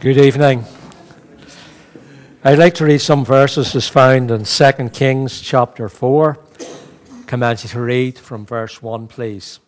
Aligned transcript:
Good 0.00 0.16
evening. 0.16 0.64
I'd 2.42 2.58
like 2.58 2.72
to 2.76 2.86
read 2.86 3.02
some 3.02 3.22
verses 3.22 3.76
as 3.76 3.86
found 3.86 4.30
in 4.30 4.44
2 4.44 4.72
Kings 4.94 5.42
chapter 5.42 5.90
4. 5.90 6.38
Commence 7.26 7.70
to 7.70 7.80
read 7.82 8.18
from 8.18 8.46
verse 8.46 8.80
1, 8.80 9.08
please. 9.08 9.60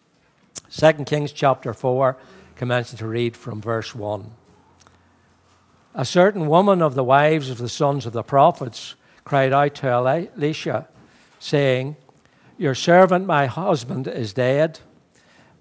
2 0.70 1.04
Kings 1.04 1.32
chapter 1.32 1.74
4, 1.74 2.16
commencing 2.56 2.98
to 3.00 3.06
read 3.06 3.36
from 3.36 3.60
verse 3.60 3.94
1. 3.94 4.30
A 5.94 6.04
certain 6.06 6.46
woman 6.46 6.80
of 6.80 6.94
the 6.94 7.04
wives 7.04 7.50
of 7.50 7.58
the 7.58 7.68
sons 7.68 8.06
of 8.06 8.14
the 8.14 8.22
prophets 8.22 8.94
cried 9.24 9.52
out 9.52 9.74
to 9.74 9.88
Elisha, 9.88 10.88
saying, 11.40 11.96
Your 12.56 12.74
servant, 12.74 13.26
my 13.26 13.44
husband, 13.44 14.08
is 14.08 14.32
dead, 14.32 14.80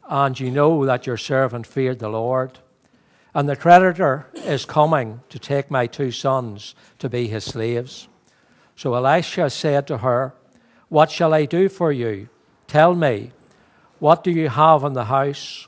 and 0.08 0.40
you 0.40 0.50
know 0.50 0.86
that 0.86 1.06
your 1.06 1.18
servant 1.18 1.68
feared 1.68 2.00
the 2.00 2.08
Lord 2.08 2.60
and 3.34 3.48
the 3.48 3.56
creditor 3.56 4.28
is 4.34 4.66
coming 4.66 5.22
to 5.30 5.40
take 5.40 5.72
my 5.72 5.88
two 5.88 6.12
sons 6.12 6.76
to 7.00 7.10
be 7.10 7.28
his 7.28 7.46
slaves. 7.46 8.08
So 8.76 8.94
Elisha 8.94 9.50
said 9.50 9.88
to 9.88 10.00
her, 10.00 10.34
What 10.90 11.12
shall 11.12 11.34
I 11.34 11.46
do 11.46 11.70
for 11.70 11.92
you? 11.92 12.30
Tell 12.68 12.94
me, 12.96 13.32
what 14.00 14.24
do 14.24 14.32
you 14.32 14.50
have 14.50 14.84
in 14.84 14.94
the 14.94 15.06
house? 15.06 15.68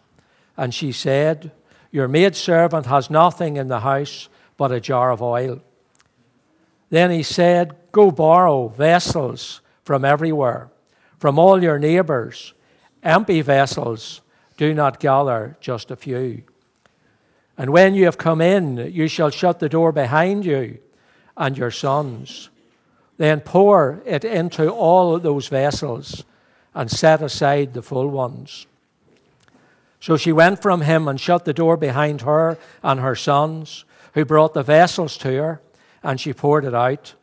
And 0.57 0.73
she 0.73 0.91
said, 0.91 1.51
Your 1.91 2.07
maidservant 2.07 2.87
has 2.87 3.09
nothing 3.09 3.57
in 3.57 3.67
the 3.67 3.81
house 3.81 4.27
but 4.57 4.71
a 4.71 4.79
jar 4.79 5.11
of 5.11 5.21
oil. 5.21 5.61
Then 6.89 7.11
he 7.11 7.23
said, 7.23 7.75
Go 7.91 8.11
borrow 8.11 8.67
vessels 8.67 9.61
from 9.83 10.03
everywhere, 10.03 10.69
from 11.17 11.39
all 11.39 11.61
your 11.61 11.79
neighbors, 11.79 12.53
empty 13.03 13.41
vessels, 13.41 14.21
do 14.57 14.73
not 14.73 14.99
gather 14.99 15.57
just 15.59 15.91
a 15.91 15.95
few. 15.95 16.43
And 17.57 17.71
when 17.71 17.93
you 17.93 18.05
have 18.05 18.17
come 18.17 18.41
in, 18.41 18.77
you 18.77 19.07
shall 19.07 19.29
shut 19.29 19.59
the 19.59 19.69
door 19.69 19.91
behind 19.91 20.45
you 20.45 20.79
and 21.37 21.57
your 21.57 21.71
sons. 21.71 22.49
Then 23.17 23.41
pour 23.41 24.01
it 24.05 24.25
into 24.25 24.69
all 24.69 25.19
those 25.19 25.47
vessels 25.47 26.23
and 26.73 26.89
set 26.89 27.21
aside 27.21 27.73
the 27.73 27.83
full 27.83 28.07
ones. 28.07 28.65
So 29.99 30.17
she 30.17 30.31
went 30.31 30.61
from 30.61 30.81
him 30.81 31.07
and 31.07 31.21
shut 31.21 31.45
the 31.45 31.53
door 31.53 31.77
behind 31.77 32.21
her 32.21 32.57
and 32.81 32.99
her 32.99 33.15
sons, 33.15 33.85
who 34.13 34.25
brought 34.25 34.53
the 34.53 34.63
vessels 34.63 35.17
to 35.17 35.33
her, 35.37 35.61
and 36.03 36.19
she 36.19 36.33
poured 36.33 36.65
it 36.65 36.73
out. 36.75 37.13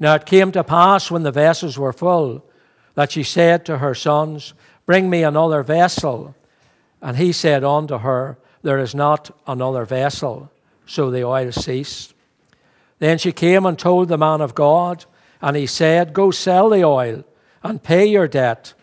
Now 0.00 0.14
it 0.14 0.26
came 0.26 0.50
to 0.52 0.64
pass 0.64 1.10
when 1.10 1.22
the 1.22 1.30
vessels 1.30 1.78
were 1.78 1.92
full 1.92 2.44
that 2.94 3.12
she 3.12 3.22
said 3.22 3.64
to 3.66 3.78
her 3.78 3.94
sons, 3.94 4.54
Bring 4.86 5.08
me 5.08 5.22
another 5.22 5.62
vessel. 5.62 6.34
And 7.00 7.16
he 7.16 7.32
said 7.32 7.62
unto 7.62 7.98
her, 7.98 8.38
there 8.62 8.78
is 8.78 8.94
not 8.94 9.30
another 9.46 9.84
vessel. 9.84 10.50
So 10.86 11.10
the 11.10 11.24
oil 11.24 11.52
ceased. 11.52 12.14
Then 12.98 13.18
she 13.18 13.32
came 13.32 13.64
and 13.64 13.78
told 13.78 14.08
the 14.08 14.18
man 14.18 14.40
of 14.40 14.54
God, 14.54 15.04
and 15.40 15.56
he 15.56 15.66
said, 15.66 16.12
Go 16.12 16.30
sell 16.30 16.68
the 16.68 16.84
oil 16.84 17.24
and 17.62 17.82
pay 17.82 18.06
your 18.06 18.28
debt, 18.28 18.74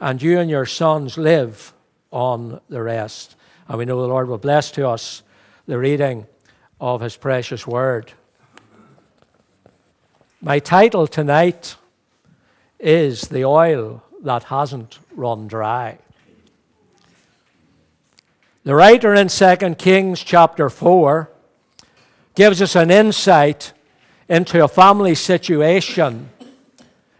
and 0.00 0.22
you 0.22 0.38
and 0.38 0.50
your 0.50 0.66
sons 0.66 1.18
live 1.18 1.72
on 2.10 2.60
the 2.68 2.82
rest. 2.82 3.36
And 3.68 3.78
we 3.78 3.84
know 3.84 4.00
the 4.00 4.08
Lord 4.08 4.28
will 4.28 4.38
bless 4.38 4.70
to 4.72 4.88
us 4.88 5.22
the 5.66 5.78
reading 5.78 6.26
of 6.80 7.00
his 7.00 7.16
precious 7.16 7.66
word. 7.66 8.12
My 10.40 10.58
title 10.58 11.06
tonight 11.06 11.76
is 12.78 13.22
The 13.22 13.46
Oil 13.46 14.02
That 14.22 14.44
Hasn't 14.44 14.98
Run 15.16 15.48
Dry. 15.48 15.98
The 18.64 18.74
writer 18.74 19.12
in 19.12 19.28
2 19.28 19.74
Kings 19.74 20.24
chapter 20.24 20.70
4 20.70 21.30
gives 22.34 22.62
us 22.62 22.74
an 22.74 22.90
insight 22.90 23.74
into 24.26 24.64
a 24.64 24.68
family 24.68 25.14
situation, 25.14 26.30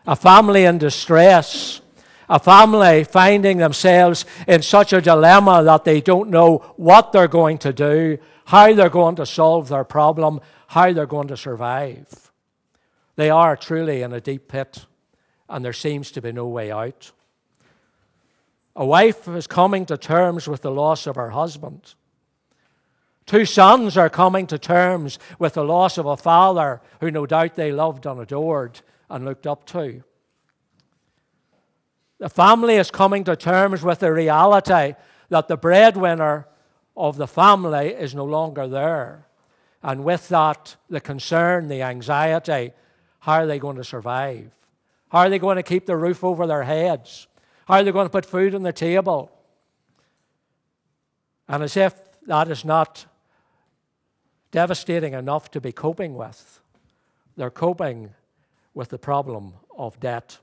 a 0.06 0.16
family 0.16 0.64
in 0.64 0.78
distress, 0.78 1.82
a 2.30 2.38
family 2.38 3.04
finding 3.04 3.58
themselves 3.58 4.24
in 4.48 4.62
such 4.62 4.94
a 4.94 5.02
dilemma 5.02 5.62
that 5.64 5.84
they 5.84 6.00
don't 6.00 6.30
know 6.30 6.72
what 6.76 7.12
they're 7.12 7.28
going 7.28 7.58
to 7.58 7.74
do, 7.74 8.16
how 8.46 8.72
they're 8.72 8.88
going 8.88 9.16
to 9.16 9.26
solve 9.26 9.68
their 9.68 9.84
problem, 9.84 10.40
how 10.68 10.94
they're 10.94 11.04
going 11.04 11.28
to 11.28 11.36
survive. 11.36 12.32
They 13.16 13.28
are 13.28 13.54
truly 13.54 14.00
in 14.00 14.14
a 14.14 14.20
deep 14.20 14.48
pit, 14.48 14.86
and 15.50 15.62
there 15.62 15.74
seems 15.74 16.10
to 16.12 16.22
be 16.22 16.32
no 16.32 16.48
way 16.48 16.72
out. 16.72 17.12
A 18.76 18.84
wife 18.84 19.28
is 19.28 19.46
coming 19.46 19.86
to 19.86 19.96
terms 19.96 20.48
with 20.48 20.62
the 20.62 20.70
loss 20.70 21.06
of 21.06 21.16
her 21.16 21.30
husband. 21.30 21.94
Two 23.26 23.44
sons 23.44 23.96
are 23.96 24.10
coming 24.10 24.46
to 24.48 24.58
terms 24.58 25.18
with 25.38 25.54
the 25.54 25.64
loss 25.64 25.96
of 25.96 26.06
a 26.06 26.16
father 26.16 26.80
who 27.00 27.10
no 27.10 27.24
doubt 27.24 27.54
they 27.54 27.72
loved 27.72 28.04
and 28.04 28.20
adored 28.20 28.80
and 29.08 29.24
looked 29.24 29.46
up 29.46 29.64
to. 29.66 30.02
The 32.18 32.28
family 32.28 32.76
is 32.76 32.90
coming 32.90 33.24
to 33.24 33.36
terms 33.36 33.82
with 33.82 34.00
the 34.00 34.12
reality 34.12 34.94
that 35.30 35.48
the 35.48 35.56
breadwinner 35.56 36.46
of 36.96 37.16
the 37.16 37.26
family 37.26 37.88
is 37.88 38.14
no 38.14 38.24
longer 38.24 38.68
there. 38.68 39.26
And 39.82 40.04
with 40.04 40.28
that, 40.28 40.76
the 40.88 41.00
concern, 41.00 41.68
the 41.68 41.82
anxiety 41.82 42.72
how 43.24 43.36
are 43.36 43.46
they 43.46 43.58
going 43.58 43.76
to 43.76 43.84
survive? 43.84 44.52
How 45.08 45.20
are 45.20 45.30
they 45.30 45.38
going 45.38 45.56
to 45.56 45.62
keep 45.62 45.86
the 45.86 45.96
roof 45.96 46.22
over 46.22 46.46
their 46.46 46.64
heads? 46.64 47.26
How 47.66 47.74
are 47.74 47.84
they 47.84 47.92
going 47.92 48.06
to 48.06 48.10
put 48.10 48.26
food 48.26 48.54
on 48.54 48.62
the 48.62 48.72
table? 48.72 49.30
And 51.48 51.62
as 51.62 51.76
if 51.76 51.94
that 52.26 52.50
is 52.50 52.64
not 52.64 53.06
devastating 54.50 55.14
enough 55.14 55.50
to 55.52 55.60
be 55.60 55.72
coping 55.72 56.14
with, 56.14 56.60
they're 57.36 57.50
coping 57.50 58.14
with 58.74 58.88
the 58.88 58.98
problem 58.98 59.54
of 59.76 59.98
debt. 60.00 60.38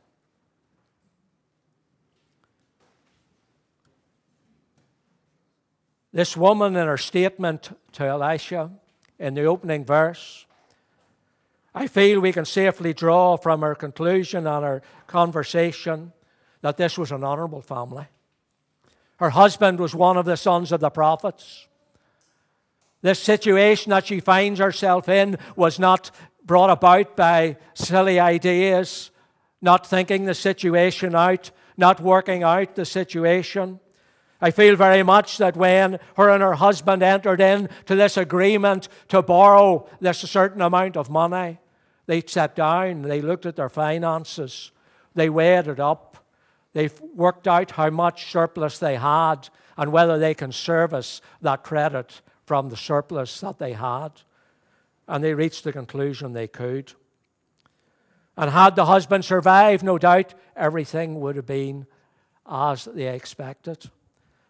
This 6.14 6.36
woman, 6.36 6.76
in 6.76 6.88
her 6.88 6.98
statement 6.98 7.78
to 7.94 8.06
Elisha 8.06 8.72
in 9.18 9.34
the 9.34 9.46
opening 9.46 9.86
verse, 9.86 10.46
I 11.74 11.88
feel 11.88 12.20
we 12.20 12.34
can 12.34 12.44
safely 12.44 12.94
draw 12.94 13.38
from 13.38 13.62
her 13.62 13.76
conclusion 13.76 14.46
and 14.46 14.66
her 14.66 14.82
conversation 15.08 16.12
that 16.62 16.78
this 16.78 16.98
was 16.98 17.12
an 17.12 17.24
honorable 17.24 17.62
family. 17.62 18.06
Her 19.18 19.32
husband 19.32 19.80
was 19.80 19.94
one 19.94 20.18
of 20.18 20.26
the 20.26 20.38
sons 20.38 20.72
of 20.72 20.80
the 20.80 20.90
prophets. 20.90 21.68
This 23.02 23.20
situation 23.20 23.92
that 23.92 24.08
she 24.08 24.20
finds 24.20 24.60
herself 24.60 25.10
in 25.10 25.38
was 25.56 25.80
not 25.80 26.12
brought 26.44 26.70
about 26.70 27.16
by 27.16 27.58
silly 27.74 28.20
ideas, 28.20 29.12
not 29.62 29.86
thinking 29.86 30.26
the 30.26 30.34
situation 30.34 31.16
out, 31.16 31.52
not 31.78 32.00
working 32.00 32.44
out 32.44 32.76
the 32.76 32.86
situation. 32.86 33.80
I 34.40 34.50
feel 34.50 34.76
very 34.76 35.04
much 35.04 35.38
that 35.38 35.56
when 35.56 36.00
her 36.18 36.30
and 36.30 36.42
her 36.42 36.56
husband 36.56 37.04
entered 37.04 37.42
into 37.42 37.96
this 37.96 38.18
agreement 38.18 38.88
to 39.10 39.22
borrow 39.22 39.88
this 40.00 40.18
certain 40.18 40.62
amount 40.62 40.98
of 40.98 41.12
money, 41.12 41.60
they 42.08 42.24
sat 42.26 42.56
down, 42.56 43.04
they 43.04 43.22
looked 43.22 43.46
at 43.46 43.56
their 43.56 43.70
finances, 43.70 44.72
they 45.14 45.30
weighed 45.30 45.68
it 45.68 45.80
up, 45.80 46.11
They've 46.74 47.00
worked 47.14 47.48
out 47.48 47.72
how 47.72 47.90
much 47.90 48.32
surplus 48.32 48.78
they 48.78 48.96
had 48.96 49.50
and 49.78 49.92
whether 49.92 50.18
they 50.18 50.34
can 50.34 50.52
service 50.52 51.22
that 51.42 51.64
credit 51.64 52.22
from 52.46 52.70
the 52.70 52.78
surplus 52.78 53.40
that 53.42 53.60
they 53.60 53.74
had. 53.74 54.10
And 55.08 55.24
they 55.24 55.34
reached 55.34 55.64
the 55.64 55.74
conclusion 55.74 56.34
they 56.34 56.48
could. 56.48 56.94
And 58.38 58.50
had 58.50 58.76
the 58.76 58.86
husband 58.86 59.26
survived, 59.26 59.84
no 59.84 59.98
doubt 59.98 60.34
everything 60.56 61.20
would 61.20 61.36
have 61.36 61.46
been 61.46 61.86
as 62.50 62.86
they 62.86 63.14
expected. 63.14 63.90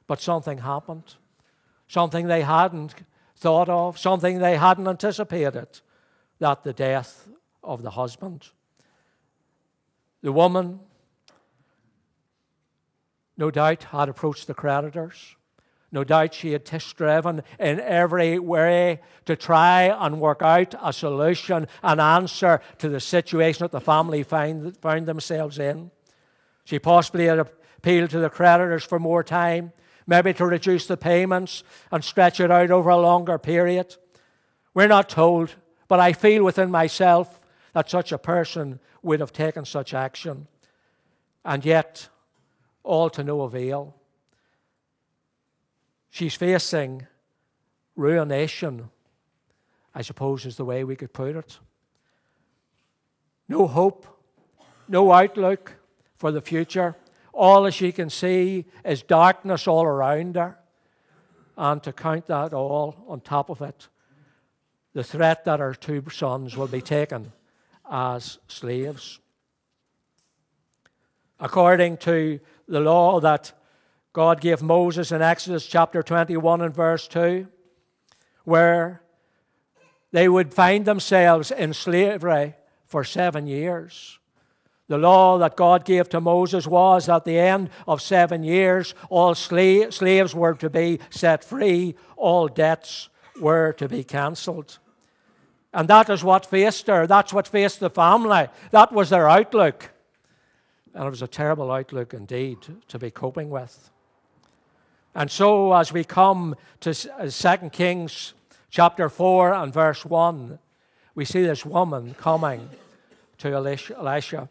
But 0.08 0.22
something 0.22 0.60
happened. 0.60 1.16
Something 1.88 2.28
they 2.28 2.42
hadn't 2.42 2.94
thought 3.36 3.70
of, 3.70 3.98
something 3.98 4.40
they 4.40 4.58
hadn't 4.58 4.88
anticipated 4.88 5.80
that 6.40 6.63
the 6.63 6.74
death 6.74 7.28
of 7.63 7.81
the 7.81 7.92
husband. 7.92 8.50
The 10.22 10.31
woman 10.31 10.80
no 13.42 13.50
doubt 13.50 13.86
had 13.86 14.08
approached 14.08 14.46
the 14.46 14.54
creditors. 14.54 15.36
No 15.92 16.04
doubt 16.04 16.36
she 16.36 16.52
had 16.52 16.68
striven 16.80 17.42
in 17.60 17.80
every 17.80 18.38
way 18.38 19.02
to 19.26 19.36
try 19.36 19.86
and 19.86 20.22
work 20.22 20.44
out 20.44 20.76
a 20.80 20.94
solution, 20.94 21.68
an 21.82 22.00
answer 22.00 22.62
to 22.78 22.88
the 22.88 23.00
situation 23.00 23.64
that 23.64 23.72
the 23.72 23.82
family 23.82 24.22
find, 24.22 24.78
found 24.78 25.08
themselves 25.08 25.58
in. 25.58 25.90
She 26.66 26.78
possibly 26.78 27.26
had 27.26 27.40
appealed 27.40 28.12
to 28.12 28.20
the 28.20 28.30
creditors 28.30 28.84
for 28.84 29.00
more 29.00 29.24
time, 29.24 29.74
maybe 30.06 30.34
to 30.36 30.46
reduce 30.46 30.86
the 30.86 30.96
payments 30.96 31.64
and 31.92 32.04
stretch 32.04 32.40
it 32.40 32.52
out 32.52 32.70
over 32.70 32.92
a 32.92 32.98
longer 32.98 33.40
period. 33.40 33.96
We're 34.76 34.88
not 34.88 35.10
told, 35.10 35.56
but 35.88 36.00
I 36.00 36.14
feel 36.14 36.44
within 36.44 36.70
myself 36.70 37.42
that 37.74 37.90
such 37.90 38.12
a 38.12 38.20
person 38.20 38.80
would 39.02 39.20
have 39.20 39.34
taken 39.34 39.66
such 39.66 39.96
action. 39.96 40.46
And 41.44 41.66
yet, 41.66 42.08
all 42.83 43.10
to 43.12 43.24
no 43.24 43.42
avail. 43.42 43.95
She's 46.10 46.36
facing 46.36 47.07
ruination. 47.95 48.89
I 49.94 50.01
suppose 50.01 50.45
is 50.45 50.57
the 50.57 50.66
way 50.66 50.83
we 50.83 50.95
could 50.95 51.13
put 51.13 51.36
it. 51.36 51.60
No 53.48 53.68
hope, 53.68 54.07
no 54.88 55.12
outlook 55.12 55.74
for 56.16 56.31
the 56.31 56.42
future. 56.42 56.95
All 57.33 57.63
that 57.63 57.74
she 57.74 57.92
can 57.92 58.10
see 58.10 58.66
is 58.86 59.04
darkness 59.04 59.68
all 59.68 59.83
around 59.83 60.36
her. 60.36 60.57
And 61.57 61.83
to 61.83 61.94
count 61.94 62.28
that 62.28 62.54
all 62.54 62.95
on 63.07 63.22
top 63.22 63.50
of 63.50 63.62
it, 63.62 63.88
the 64.94 65.04
threat 65.04 65.45
that 65.45 65.60
her 65.60 65.74
two 65.74 66.04
sons 66.12 66.57
will 66.57 66.68
be 66.68 66.81
taken 66.81 67.31
as 67.89 68.39
slaves. 68.48 69.19
According 71.39 71.98
to 71.98 72.39
the 72.71 72.79
law 72.79 73.19
that 73.19 73.51
God 74.13 74.39
gave 74.39 74.62
Moses 74.62 75.12
in 75.12 75.21
Exodus 75.21 75.68
chapter 75.68 76.01
21 76.01 76.62
and 76.62 76.73
verse 76.73 77.07
2, 77.09 77.47
where 78.45 79.01
they 80.12 80.27
would 80.27 80.53
find 80.53 80.85
themselves 80.85 81.51
in 81.51 81.73
slavery 81.73 82.56
for 82.85 83.03
seven 83.03 83.45
years. 83.45 84.19
The 84.88 84.97
law 84.97 85.38
that 85.38 85.56
God 85.56 85.85
gave 85.85 86.09
to 86.09 86.21
Moses 86.21 86.65
was 86.65 87.07
at 87.07 87.25
the 87.25 87.38
end 87.38 87.69
of 87.88 88.01
seven 88.01 88.44
years, 88.44 88.94
all 89.09 89.33
sla- 89.33 89.91
slaves 89.94 90.33
were 90.33 90.53
to 90.56 90.69
be 90.69 91.00
set 91.09 91.44
free, 91.44 91.95
all 92.15 92.47
debts 92.47 93.09
were 93.39 93.73
to 93.73 93.88
be 93.88 94.03
cancelled. 94.03 94.79
And 95.73 95.88
that 95.88 96.09
is 96.09 96.23
what 96.23 96.45
faced 96.45 96.88
her. 96.88 97.07
That's 97.07 97.31
what 97.33 97.47
faced 97.47 97.79
the 97.79 97.89
family. 97.89 98.47
That 98.71 98.91
was 98.91 99.09
their 99.09 99.29
outlook. 99.29 99.91
And 100.94 101.06
it 101.06 101.10
was 101.10 101.22
a 101.22 101.28
terrible 101.28 101.72
outlook 101.72 102.14
indeed 102.14 102.58
to 102.88 103.00
be 103.00 103.12
coping 103.12 103.50
with. 103.50 103.90
And 105.14 105.30
so, 105.30 105.74
as 105.74 105.92
we 105.92 106.04
come 106.04 106.56
to 106.82 106.94
2 106.94 107.10
uh, 107.10 107.70
Kings 107.70 108.34
chapter 108.70 109.10
4 109.10 109.54
and 109.54 109.74
verse 109.74 110.06
1, 110.06 110.58
we 111.16 111.26
see 111.26 111.44
this 111.44 111.66
woman 111.66 112.14
coming 112.14 112.70
to 113.40 113.54
Elisha. 113.54 114.50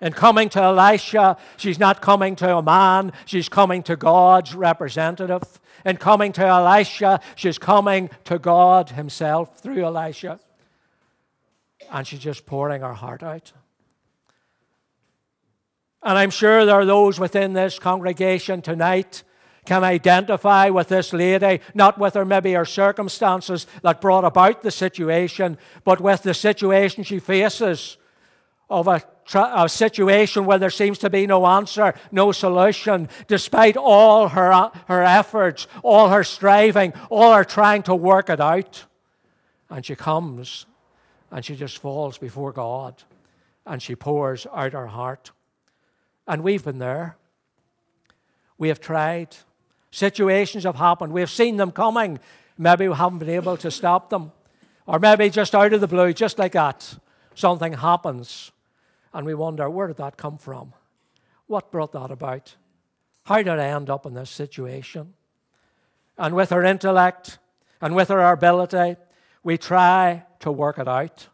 In 0.00 0.12
coming 0.12 0.48
to 0.50 0.60
Elisha, 0.60 1.36
she's 1.56 1.78
not 1.78 2.00
coming 2.00 2.34
to 2.36 2.56
a 2.56 2.62
man, 2.62 3.12
she's 3.24 3.48
coming 3.48 3.82
to 3.84 3.94
God's 3.94 4.54
representative. 4.54 5.60
In 5.84 5.96
coming 5.96 6.32
to 6.32 6.46
Elisha, 6.46 7.20
she's 7.36 7.58
coming 7.58 8.10
to 8.24 8.38
God 8.38 8.90
Himself 8.90 9.60
through 9.60 9.84
Elisha. 9.84 10.40
And 11.90 12.06
she's 12.06 12.20
just 12.20 12.46
pouring 12.46 12.82
her 12.82 12.94
heart 12.94 13.22
out. 13.22 13.52
And 16.02 16.18
I'm 16.18 16.30
sure 16.30 16.64
there 16.64 16.74
are 16.76 16.84
those 16.84 17.20
within 17.20 17.52
this 17.52 17.78
congregation 17.78 18.62
tonight 18.62 19.22
can 19.64 19.84
identify 19.84 20.70
with 20.70 20.88
this 20.88 21.12
lady, 21.12 21.60
not 21.74 21.98
with 21.98 22.14
her 22.14 22.24
maybe 22.24 22.52
her 22.54 22.64
circumstances 22.64 23.66
that 23.82 24.00
brought 24.00 24.24
about 24.24 24.62
the 24.62 24.72
situation, 24.72 25.56
but 25.84 26.00
with 26.00 26.22
the 26.22 26.34
situation 26.34 27.04
she 27.04 27.20
faces 27.20 27.96
of 28.68 28.88
a, 28.88 29.02
a, 29.34 29.68
situation 29.68 30.46
where 30.46 30.58
there 30.58 30.70
seems 30.70 30.98
to 30.98 31.10
be 31.10 31.26
no 31.26 31.46
answer, 31.46 31.94
no 32.10 32.32
solution, 32.32 33.08
despite 33.28 33.76
all 33.76 34.28
her, 34.28 34.70
her 34.88 35.02
efforts, 35.02 35.66
all 35.82 36.08
her 36.08 36.24
striving, 36.24 36.92
all 37.10 37.34
her 37.34 37.44
trying 37.44 37.82
to 37.82 37.94
work 37.94 38.30
it 38.30 38.40
out. 38.40 38.86
And 39.70 39.84
she 39.84 39.94
comes 39.94 40.66
and 41.30 41.44
she 41.44 41.54
just 41.54 41.78
falls 41.78 42.18
before 42.18 42.52
God 42.52 43.02
and 43.66 43.80
she 43.80 43.94
pours 43.94 44.46
out 44.52 44.72
her 44.72 44.88
heart. 44.88 45.30
And 46.26 46.42
we've 46.42 46.64
been 46.64 46.78
there. 46.78 47.16
We 48.58 48.68
have 48.68 48.80
tried. 48.80 49.36
Situations 49.90 50.64
have 50.64 50.76
happened. 50.76 51.12
We 51.12 51.20
have 51.20 51.30
seen 51.30 51.56
them 51.56 51.72
coming. 51.72 52.20
Maybe 52.56 52.88
we 52.88 52.94
haven't 52.94 53.18
been 53.18 53.30
able 53.30 53.56
to 53.58 53.70
stop 53.70 54.10
them. 54.10 54.32
Or 54.86 54.98
maybe 54.98 55.30
just 55.30 55.54
out 55.54 55.72
of 55.72 55.80
the 55.80 55.88
blue, 55.88 56.12
just 56.12 56.38
like 56.38 56.52
that, 56.52 56.96
something 57.34 57.72
happens. 57.74 58.52
And 59.12 59.26
we 59.26 59.34
wonder, 59.34 59.68
where 59.68 59.88
did 59.88 59.98
that 59.98 60.16
come 60.16 60.38
from? 60.38 60.72
What 61.46 61.70
brought 61.70 61.92
that 61.92 62.10
about? 62.10 62.54
How 63.24 63.36
did 63.36 63.48
I 63.48 63.66
end 63.66 63.90
up 63.90 64.06
in 64.06 64.14
this 64.14 64.30
situation? 64.30 65.14
And 66.18 66.34
with 66.34 66.52
our 66.52 66.64
intellect 66.64 67.38
and 67.80 67.94
with 67.94 68.10
our 68.10 68.32
ability, 68.32 68.96
we 69.42 69.58
try 69.58 70.24
to 70.40 70.52
work 70.52 70.78
it 70.78 70.88
out. 70.88 71.28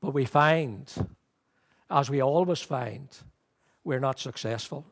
But 0.00 0.14
we 0.14 0.24
find, 0.24 0.92
as 1.90 2.10
we 2.10 2.20
always 2.22 2.60
find, 2.60 3.08
we're 3.84 4.00
not 4.00 4.18
successful. 4.18 4.84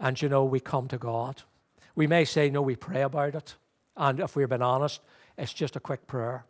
And 0.00 0.20
you 0.20 0.28
know, 0.28 0.44
we 0.44 0.60
come 0.60 0.88
to 0.88 0.98
God. 0.98 1.42
We 1.94 2.06
may 2.06 2.24
say, 2.24 2.50
no, 2.50 2.62
we 2.62 2.76
pray 2.76 3.02
about 3.02 3.34
it. 3.34 3.54
And 3.96 4.20
if 4.20 4.34
we've 4.34 4.48
been 4.48 4.62
honest, 4.62 5.00
it's 5.38 5.52
just 5.52 5.76
a 5.76 5.80
quick 5.80 6.06
prayer. 6.06 6.44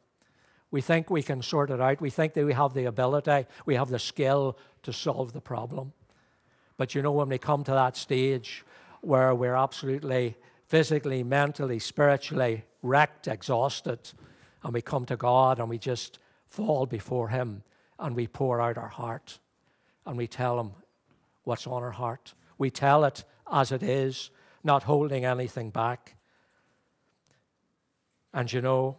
We 0.71 0.81
think 0.81 1.09
we 1.09 1.23
can 1.23 1.43
sort 1.43 1.71
it 1.71 1.81
out. 1.81 2.01
We 2.01 2.11
think 2.11 2.35
that 2.35 2.45
we 2.45 2.53
have 2.55 2.75
the 2.75 2.87
ability, 2.87 3.47
we 3.65 3.77
have 3.77 3.91
the 3.91 3.99
skill 3.99 4.59
to 4.83 4.93
solve 4.93 5.33
the 5.33 5.41
problem. 5.41 5.93
But 6.77 6.95
you 6.95 7.03
know, 7.03 7.13
when 7.13 7.29
we 7.29 7.39
come 7.39 7.63
to 7.65 7.71
that 7.71 7.97
stage 7.97 8.65
where 9.01 9.35
we're 9.35 9.55
absolutely 9.55 10.37
physically, 10.67 11.23
mentally, 11.23 11.79
spiritually 11.79 12.65
wrecked, 12.83 13.29
exhausted, 13.29 14.11
and 14.63 14.73
we 14.73 14.83
come 14.83 15.05
to 15.07 15.17
God 15.17 15.61
and 15.61 15.69
we 15.69 15.79
just 15.79 16.19
fall 16.47 16.87
before 16.87 17.29
Him 17.29 17.63
and 17.99 18.17
we 18.17 18.27
pour 18.27 18.61
out 18.61 18.79
our 18.79 18.89
heart 18.89 19.39
and 20.07 20.17
we 20.17 20.27
tell 20.27 20.61
Him 20.61 20.73
what's 21.45 21.67
on 21.67 21.83
our 21.83 21.93
heart. 21.93 22.35
We 22.59 22.71
tell 22.71 23.05
it 23.05 23.25
as 23.51 23.73
it 23.73 23.83
is, 23.83 24.31
not 24.63 24.85
holding 24.85 25.25
anything 25.25 25.71
back. 25.71 26.17
And 28.33 28.53
you 28.53 28.61
know, 28.61 28.99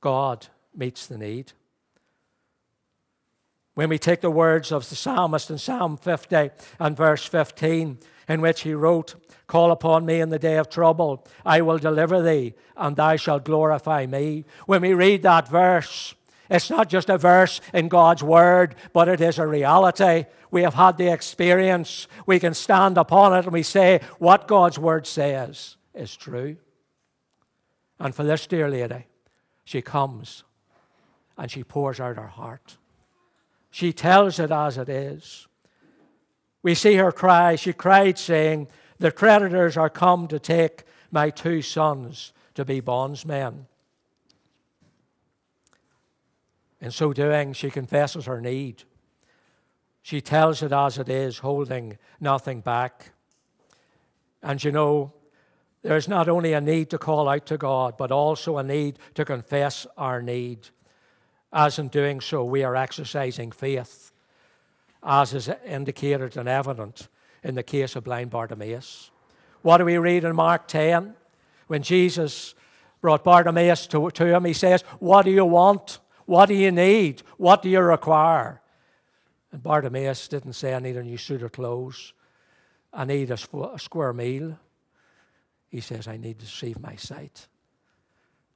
God 0.00 0.46
meets 0.74 1.06
the 1.06 1.18
need. 1.18 1.52
When 3.74 3.88
we 3.90 3.98
take 3.98 4.22
the 4.22 4.30
words 4.30 4.72
of 4.72 4.88
the 4.88 4.96
psalmist 4.96 5.50
in 5.50 5.58
Psalm 5.58 5.96
50 5.96 6.50
and 6.80 6.96
verse 6.96 7.24
15, 7.24 7.98
in 8.28 8.40
which 8.40 8.62
he 8.62 8.74
wrote, 8.74 9.14
Call 9.46 9.70
upon 9.70 10.04
me 10.04 10.20
in 10.20 10.30
the 10.30 10.38
day 10.38 10.56
of 10.56 10.68
trouble, 10.68 11.26
I 11.46 11.60
will 11.62 11.78
deliver 11.78 12.20
thee, 12.20 12.54
and 12.76 12.96
thou 12.96 13.16
shalt 13.16 13.44
glorify 13.44 14.06
me. 14.06 14.44
When 14.66 14.82
we 14.82 14.94
read 14.94 15.22
that 15.22 15.48
verse, 15.48 16.14
it's 16.50 16.70
not 16.70 16.88
just 16.88 17.10
a 17.10 17.18
verse 17.18 17.60
in 17.74 17.88
God's 17.88 18.22
Word, 18.22 18.74
but 18.92 19.08
it 19.08 19.20
is 19.20 19.38
a 19.38 19.46
reality. 19.46 20.26
We 20.50 20.62
have 20.62 20.74
had 20.74 20.96
the 20.96 21.12
experience. 21.12 22.08
We 22.26 22.40
can 22.40 22.54
stand 22.54 22.96
upon 22.96 23.34
it 23.34 23.44
and 23.44 23.52
we 23.52 23.62
say, 23.62 24.00
what 24.18 24.48
God's 24.48 24.78
Word 24.78 25.06
says 25.06 25.76
is 25.94 26.16
true. 26.16 26.56
And 28.00 28.14
for 28.14 28.24
this 28.24 28.46
dear 28.46 28.70
lady, 28.70 29.06
she 29.64 29.82
comes 29.82 30.44
and 31.36 31.50
she 31.50 31.64
pours 31.64 32.00
out 32.00 32.16
her 32.16 32.28
heart. 32.28 32.78
She 33.70 33.92
tells 33.92 34.38
it 34.38 34.50
as 34.50 34.78
it 34.78 34.88
is. 34.88 35.46
We 36.62 36.74
see 36.74 36.94
her 36.94 37.12
cry. 37.12 37.56
She 37.56 37.72
cried, 37.72 38.18
saying, 38.18 38.68
The 38.98 39.12
creditors 39.12 39.76
are 39.76 39.90
come 39.90 40.26
to 40.28 40.38
take 40.38 40.84
my 41.10 41.30
two 41.30 41.62
sons 41.62 42.32
to 42.54 42.64
be 42.64 42.80
bondsmen. 42.80 43.66
In 46.80 46.90
so 46.90 47.12
doing, 47.12 47.52
she 47.52 47.70
confesses 47.70 48.26
her 48.26 48.40
need. 48.40 48.84
She 50.02 50.20
tells 50.20 50.62
it 50.62 50.72
as 50.72 50.98
it 50.98 51.08
is, 51.08 51.38
holding 51.38 51.98
nothing 52.20 52.60
back. 52.60 53.12
And 54.42 54.62
you 54.62 54.72
know, 54.72 55.12
there's 55.82 56.08
not 56.08 56.28
only 56.28 56.52
a 56.52 56.60
need 56.60 56.90
to 56.90 56.98
call 56.98 57.28
out 57.28 57.46
to 57.46 57.56
God, 57.56 57.96
but 57.96 58.12
also 58.12 58.58
a 58.58 58.62
need 58.62 58.98
to 59.14 59.24
confess 59.24 59.86
our 59.96 60.22
need. 60.22 60.68
As 61.52 61.78
in 61.78 61.88
doing 61.88 62.20
so, 62.20 62.44
we 62.44 62.62
are 62.62 62.76
exercising 62.76 63.52
faith, 63.52 64.12
as 65.02 65.34
is 65.34 65.50
indicated 65.64 66.36
and 66.36 66.48
evident 66.48 67.08
in 67.42 67.54
the 67.54 67.62
case 67.62 67.96
of 67.96 68.04
blind 68.04 68.30
Bartimaeus. 68.30 69.10
What 69.62 69.78
do 69.78 69.84
we 69.84 69.98
read 69.98 70.24
in 70.24 70.36
Mark 70.36 70.68
10? 70.68 71.14
When 71.66 71.82
Jesus 71.82 72.54
brought 73.00 73.24
Bartimaeus 73.24 73.86
to, 73.88 74.10
to 74.10 74.26
him, 74.26 74.44
he 74.44 74.52
says, 74.52 74.82
What 74.98 75.24
do 75.24 75.30
you 75.30 75.44
want? 75.44 76.00
What 76.28 76.50
do 76.50 76.54
you 76.54 76.70
need? 76.70 77.22
What 77.38 77.62
do 77.62 77.70
you 77.70 77.80
require? 77.80 78.60
And 79.50 79.62
Bartimaeus 79.62 80.28
didn't 80.28 80.52
say, 80.52 80.74
I 80.74 80.78
need 80.78 80.98
a 80.98 81.02
new 81.02 81.16
suit 81.16 81.42
of 81.42 81.52
clothes. 81.52 82.12
I 82.92 83.06
need 83.06 83.30
a, 83.30 83.38
a 83.72 83.78
square 83.78 84.12
meal. 84.12 84.58
He 85.68 85.80
says, 85.80 86.06
I 86.06 86.18
need 86.18 86.38
to 86.40 86.44
receive 86.44 86.80
my 86.80 86.96
sight. 86.96 87.48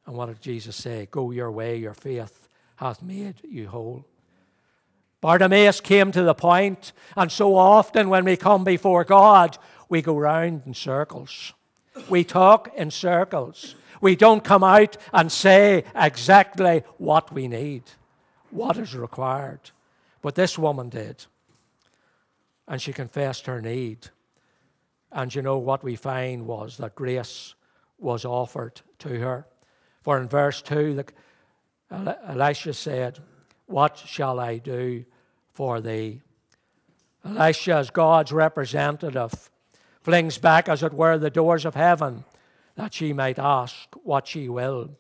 And 0.04 0.14
what 0.14 0.26
did 0.26 0.42
Jesus 0.42 0.76
say? 0.76 1.08
Go 1.10 1.30
your 1.30 1.50
way, 1.50 1.78
your 1.78 1.94
faith 1.94 2.46
hath 2.76 3.00
made 3.00 3.36
you 3.42 3.68
whole. 3.68 4.04
Bartimaeus 5.22 5.80
came 5.80 6.12
to 6.12 6.24
the 6.24 6.34
point, 6.34 6.92
and 7.16 7.32
so 7.32 7.56
often 7.56 8.10
when 8.10 8.26
we 8.26 8.36
come 8.36 8.64
before 8.64 9.04
God, 9.04 9.56
we 9.88 10.02
go 10.02 10.18
round 10.18 10.64
in 10.66 10.74
circles. 10.74 11.54
We 12.08 12.24
talk 12.24 12.72
in 12.76 12.90
circles. 12.90 13.74
We 14.00 14.16
don't 14.16 14.42
come 14.42 14.64
out 14.64 14.96
and 15.12 15.30
say 15.30 15.84
exactly 15.94 16.82
what 16.98 17.32
we 17.32 17.48
need, 17.48 17.84
what 18.50 18.76
is 18.76 18.94
required. 18.94 19.70
But 20.22 20.34
this 20.34 20.58
woman 20.58 20.88
did. 20.88 21.24
And 22.66 22.80
she 22.80 22.92
confessed 22.92 23.46
her 23.46 23.60
need. 23.60 24.08
And 25.10 25.34
you 25.34 25.42
know 25.42 25.58
what 25.58 25.84
we 25.84 25.96
find 25.96 26.46
was 26.46 26.78
that 26.78 26.94
grace 26.94 27.54
was 27.98 28.24
offered 28.24 28.80
to 29.00 29.20
her. 29.20 29.46
For 30.00 30.18
in 30.20 30.28
verse 30.28 30.62
2, 30.62 31.04
Elisha 31.90 32.72
said, 32.74 33.20
What 33.66 33.98
shall 33.98 34.40
I 34.40 34.58
do 34.58 35.04
for 35.52 35.80
thee? 35.80 36.22
Elisha, 37.24 37.74
as 37.74 37.90
God's 37.90 38.32
representative, 38.32 39.50
flings 40.02 40.38
back, 40.38 40.68
as 40.68 40.82
it 40.82 40.92
were, 40.92 41.18
the 41.18 41.30
doors 41.30 41.64
of 41.64 41.74
heaven 41.74 42.24
that 42.76 42.94
she 42.94 43.12
might 43.12 43.38
ask 43.38 43.74
what 44.02 44.26
she 44.26 44.48
will. 44.48 44.90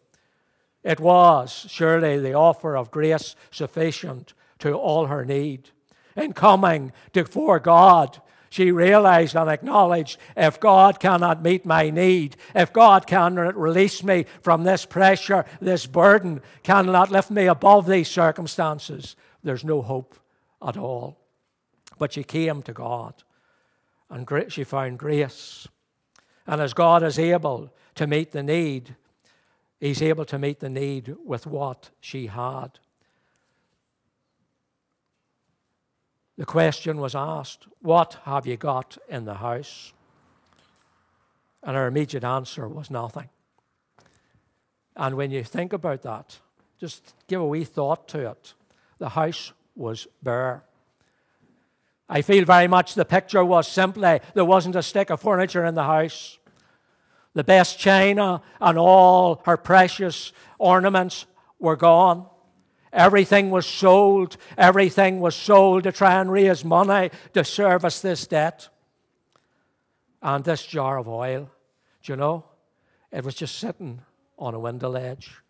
It 0.84 1.00
was 1.00 1.66
surely 1.68 2.18
the 2.18 2.34
offer 2.34 2.76
of 2.76 2.90
grace 2.90 3.36
sufficient 3.50 4.34
to 4.58 4.74
all 4.74 5.06
her 5.06 5.24
need. 5.24 5.70
In 6.16 6.32
coming 6.32 6.92
before 7.12 7.60
God, 7.60 8.20
she 8.50 8.70
realized 8.70 9.34
and 9.34 9.48
acknowledged 9.48 10.18
if 10.36 10.60
God 10.60 11.00
cannot 11.00 11.42
meet 11.42 11.64
my 11.64 11.88
need, 11.88 12.36
if 12.54 12.72
God 12.72 13.06
cannot 13.06 13.56
release 13.56 14.02
me 14.02 14.26
from 14.42 14.64
this 14.64 14.84
pressure, 14.84 15.46
this 15.60 15.86
burden, 15.86 16.42
cannot 16.62 17.10
lift 17.10 17.30
me 17.30 17.46
above 17.46 17.86
these 17.86 18.08
circumstances, 18.08 19.16
there's 19.42 19.64
no 19.64 19.80
hope 19.80 20.16
at 20.66 20.76
all. 20.76 21.16
But 21.98 22.12
she 22.12 22.24
came 22.24 22.62
to 22.62 22.72
God 22.72 23.14
and 24.12 24.52
she 24.52 24.62
found 24.62 24.98
grace. 24.98 25.66
And 26.46 26.60
as 26.60 26.74
God 26.74 27.02
is 27.02 27.18
able 27.18 27.72
to 27.94 28.06
meet 28.06 28.30
the 28.32 28.42
need, 28.42 28.94
He's 29.80 30.00
able 30.00 30.24
to 30.26 30.38
meet 30.38 30.60
the 30.60 30.68
need 30.68 31.16
with 31.24 31.44
what 31.44 31.90
she 32.00 32.28
had. 32.28 32.78
The 36.38 36.44
question 36.44 36.98
was 36.98 37.16
asked, 37.16 37.66
What 37.80 38.18
have 38.22 38.46
you 38.46 38.56
got 38.56 38.96
in 39.08 39.24
the 39.24 39.34
house? 39.34 39.92
And 41.64 41.74
her 41.74 41.88
immediate 41.88 42.22
answer 42.22 42.68
was 42.68 42.90
nothing. 42.90 43.28
And 44.94 45.16
when 45.16 45.32
you 45.32 45.42
think 45.42 45.72
about 45.72 46.02
that, 46.02 46.38
just 46.78 47.14
give 47.26 47.40
a 47.40 47.46
wee 47.46 47.64
thought 47.64 48.06
to 48.08 48.30
it. 48.30 48.54
The 48.98 49.08
house 49.08 49.52
was 49.74 50.06
bare. 50.22 50.62
I 52.08 52.22
feel 52.22 52.44
very 52.44 52.68
much 52.68 52.94
the 52.94 53.04
picture 53.04 53.44
was 53.44 53.66
simply 53.66 54.20
there 54.34 54.44
wasn't 54.44 54.76
a 54.76 54.82
stick 54.82 55.10
of 55.10 55.20
furniture 55.20 55.64
in 55.64 55.74
the 55.74 55.84
house. 55.84 56.38
The 57.34 57.44
best 57.44 57.78
china 57.78 58.42
and 58.60 58.78
all 58.78 59.40
her 59.46 59.56
precious 59.56 60.32
ornaments 60.58 61.26
were 61.58 61.76
gone. 61.76 62.26
Everything 62.92 63.50
was 63.50 63.66
sold. 63.66 64.36
Everything 64.58 65.20
was 65.20 65.34
sold 65.34 65.84
to 65.84 65.92
try 65.92 66.20
and 66.20 66.30
raise 66.30 66.64
money 66.64 67.10
to 67.32 67.44
service 67.44 68.00
this 68.00 68.26
debt. 68.26 68.68
And 70.20 70.44
this 70.44 70.66
jar 70.66 70.98
of 70.98 71.08
oil, 71.08 71.50
do 72.02 72.12
you 72.12 72.16
know, 72.16 72.44
it 73.10 73.24
was 73.24 73.34
just 73.34 73.58
sitting 73.58 74.00
on 74.38 74.54
a 74.54 74.60
window 74.60 74.90
ledge. 74.90 75.41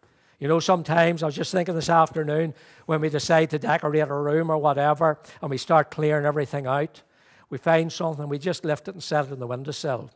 You 0.43 0.49
know, 0.49 0.59
sometimes 0.59 1.23
I 1.23 1.27
was 1.27 1.37
just 1.37 1.53
thinking 1.53 1.77
this 1.77 1.89
afternoon 1.89 2.53
when 2.87 3.01
we 3.01 3.11
decide 3.11 3.51
to 3.51 3.61
decorate 3.61 4.09
a 4.09 4.13
room 4.13 4.51
or 4.51 4.59
whatever 4.59 5.21
and 5.41 5.49
we 5.49 5.57
start 5.57 5.93
clearing 5.93 6.27
everything 6.27 6.67
out, 6.67 7.01
we 7.49 7.59
find 7.59 7.93
something, 7.93 8.29
we 8.29 8.41
just 8.41 8.65
lift 8.65 8.89
it 8.89 8.95
and 8.95 9.03
set 9.05 9.27
it 9.27 9.33
in 9.33 9.39
the 9.39 9.47
windowsill. 9.47 10.11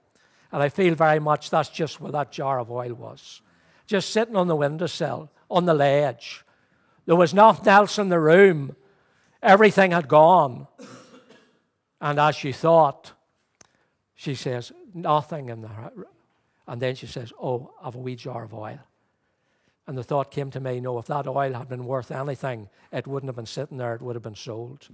And 0.51 0.65
I 0.65 0.69
feel 0.69 0.97
very 0.97 1.21
much 1.21 1.51
that's 1.51 1.69
just 1.69 2.01
where 2.01 2.11
that 2.11 2.33
jar 2.33 2.59
of 2.59 2.73
oil 2.73 2.95
was. 2.95 3.41
Just 3.87 4.11
sitting 4.11 4.35
on 4.35 4.49
the 4.49 4.57
windowsill, 4.57 5.31
on 5.49 5.65
the 5.65 5.75
ledge. 5.75 6.45
There 7.05 7.15
was 7.15 7.33
nothing 7.33 7.69
else 7.69 7.97
in 7.97 8.09
the 8.09 8.19
room. 8.19 8.75
Everything 9.45 9.93
had 9.93 10.09
gone. 10.09 10.67
And 12.01 12.19
as 12.19 12.35
she 12.35 12.51
thought, 12.51 13.13
she 14.17 14.35
says, 14.35 14.73
nothing 14.93 15.51
in 15.51 15.61
the. 15.61 15.71
And 16.67 16.83
then 16.83 16.97
she 16.97 17.07
says, 17.07 17.33
Oh, 17.41 17.71
I've 17.81 17.95
a 17.95 17.99
wee 17.99 18.17
jar 18.17 18.43
of 18.43 18.53
oil. 18.53 18.81
And 19.87 19.97
the 19.97 20.03
thought 20.03 20.31
came 20.31 20.51
to 20.51 20.61
me 20.61 20.81
no, 20.81 20.99
if 20.99 21.07
that 21.07 21.29
oil 21.29 21.53
had 21.53 21.69
been 21.69 21.85
worth 21.85 22.11
anything, 22.11 22.69
it 22.93 23.07
wouldn't 23.07 23.29
have 23.29 23.37
been 23.37 23.47
sitting 23.47 23.79
there, 23.79 23.95
it 23.95 24.03
would 24.03 24.17
have 24.17 24.23
been 24.23 24.35
sold. 24.35 24.89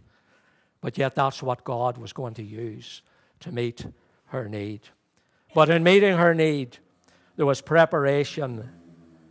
But 0.80 0.98
yet, 0.98 1.14
that's 1.14 1.42
what 1.42 1.64
God 1.64 1.96
was 1.96 2.12
going 2.12 2.34
to 2.34 2.42
use 2.42 3.02
to 3.40 3.52
meet 3.52 3.86
her 4.26 4.48
need. 4.48 4.80
But 5.54 5.70
in 5.70 5.82
meeting 5.82 6.16
her 6.16 6.34
need, 6.34 6.78
there 7.36 7.46
was 7.46 7.60
preparation 7.60 8.68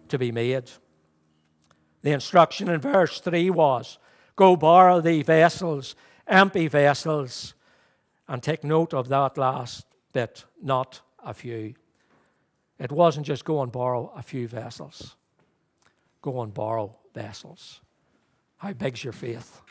to 0.07 0.17
be 0.17 0.31
made. 0.31 0.71
The 2.01 2.11
instruction 2.11 2.69
in 2.69 2.79
verse 2.79 3.19
3 3.19 3.49
was 3.51 3.99
Go 4.35 4.55
borrow 4.55 5.01
thee 5.01 5.21
vessels, 5.21 5.95
empty 6.25 6.67
vessels, 6.67 7.53
and 8.27 8.41
take 8.41 8.63
note 8.63 8.93
of 8.93 9.09
that 9.09 9.37
last 9.37 9.85
bit, 10.13 10.45
not 10.61 11.01
a 11.23 11.33
few. 11.33 11.75
It 12.79 12.91
wasn't 12.91 13.27
just 13.27 13.45
go 13.45 13.61
and 13.61 13.71
borrow 13.71 14.11
a 14.15 14.23
few 14.23 14.47
vessels 14.47 15.15
go 16.21 16.41
and 16.41 16.53
borrow 16.53 16.97
vessels. 17.13 17.81
How 18.57 18.73
big's 18.73 19.03
your 19.03 19.13
faith? 19.13 19.61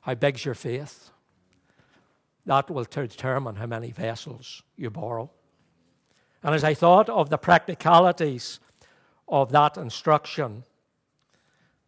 How 0.00 0.14
big's 0.14 0.44
your 0.44 0.54
faith? 0.54 1.10
That 2.46 2.70
will 2.70 2.84
determine 2.84 3.56
how 3.56 3.66
many 3.66 3.90
vessels 3.90 4.62
you 4.76 4.90
borrow. 4.90 5.30
And 6.42 6.54
as 6.54 6.64
I 6.64 6.74
thought 6.74 7.08
of 7.08 7.30
the 7.30 7.38
practicalities 7.38 8.60
of 9.28 9.50
that 9.52 9.78
instruction, 9.78 10.64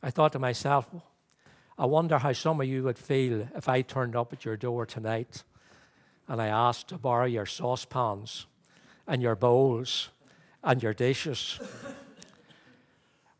I 0.02 0.10
thought 0.10 0.32
to 0.32 0.38
myself, 0.38 0.88
I 1.78 1.84
wonder 1.84 2.18
how 2.18 2.32
some 2.32 2.60
of 2.60 2.66
you 2.66 2.84
would 2.84 2.98
feel 2.98 3.48
if 3.54 3.68
I 3.68 3.82
turned 3.82 4.16
up 4.16 4.32
at 4.32 4.46
your 4.46 4.56
door 4.56 4.86
tonight 4.86 5.44
and 6.26 6.40
I 6.40 6.46
asked 6.46 6.88
to 6.88 6.98
borrow 6.98 7.26
your 7.26 7.44
saucepans 7.44 8.46
and 9.06 9.20
your 9.20 9.36
bowls 9.36 10.08
and 10.64 10.82
your 10.82 10.94
dishes 10.94 11.60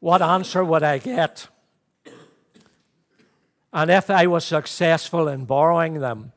what 0.01 0.23
answer 0.23 0.65
would 0.65 0.83
I 0.83 0.99
get? 0.99 1.49
And 3.73 3.91
if 3.91 4.09
I 4.09 4.27
was 4.27 4.45
successful 4.45 5.29
in 5.29 5.45
borrowing 5.45 6.01
them, 6.01 6.33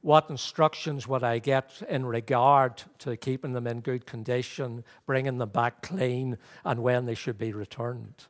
what 0.00 0.30
instructions 0.30 1.06
would 1.06 1.22
I 1.22 1.38
get 1.38 1.82
in 1.88 2.04
regard 2.04 2.82
to 2.98 3.16
keeping 3.16 3.52
them 3.52 3.66
in 3.66 3.80
good 3.80 4.04
condition, 4.04 4.84
bringing 5.06 5.38
them 5.38 5.48
back 5.48 5.82
clean, 5.82 6.38
and 6.64 6.82
when 6.82 7.06
they 7.06 7.14
should 7.14 7.38
be 7.38 7.52
returned? 7.52 8.26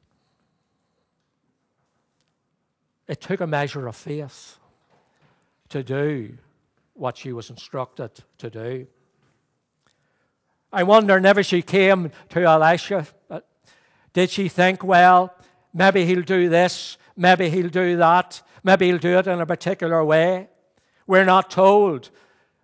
It 3.09 3.21
took 3.21 3.41
a 3.41 3.47
measure 3.47 3.87
of 3.87 3.97
faith 3.97 4.59
to 5.71 5.83
do 5.83 6.37
what 6.95 7.17
she 7.17 7.33
was 7.33 7.50
instructed 7.50 8.23
to 8.38 8.50
do. 8.50 8.87
I 10.73 10.83
wonder, 10.85 11.21
never 11.21 11.43
she 11.43 11.61
came 11.61 12.11
to 12.31 12.43
Elisha 12.43 13.07
did 14.12 14.31
she 14.31 14.49
think, 14.49 14.85
well, 14.85 15.35
maybe 15.73 16.04
he'll 16.04 16.23
do 16.23 16.49
this, 16.49 16.99
maybe 17.16 17.49
he'll 17.49 17.69
do 17.69 17.97
that, 17.97 18.42
maybe 18.62 18.87
he'll 18.87 18.99
do 18.99 19.19
it 19.19 19.26
in 19.26 19.40
a 19.40 19.47
particular 19.47 20.04
way? 20.04 20.49
We're 21.07 21.25
not 21.25 21.50
told, 21.50 22.11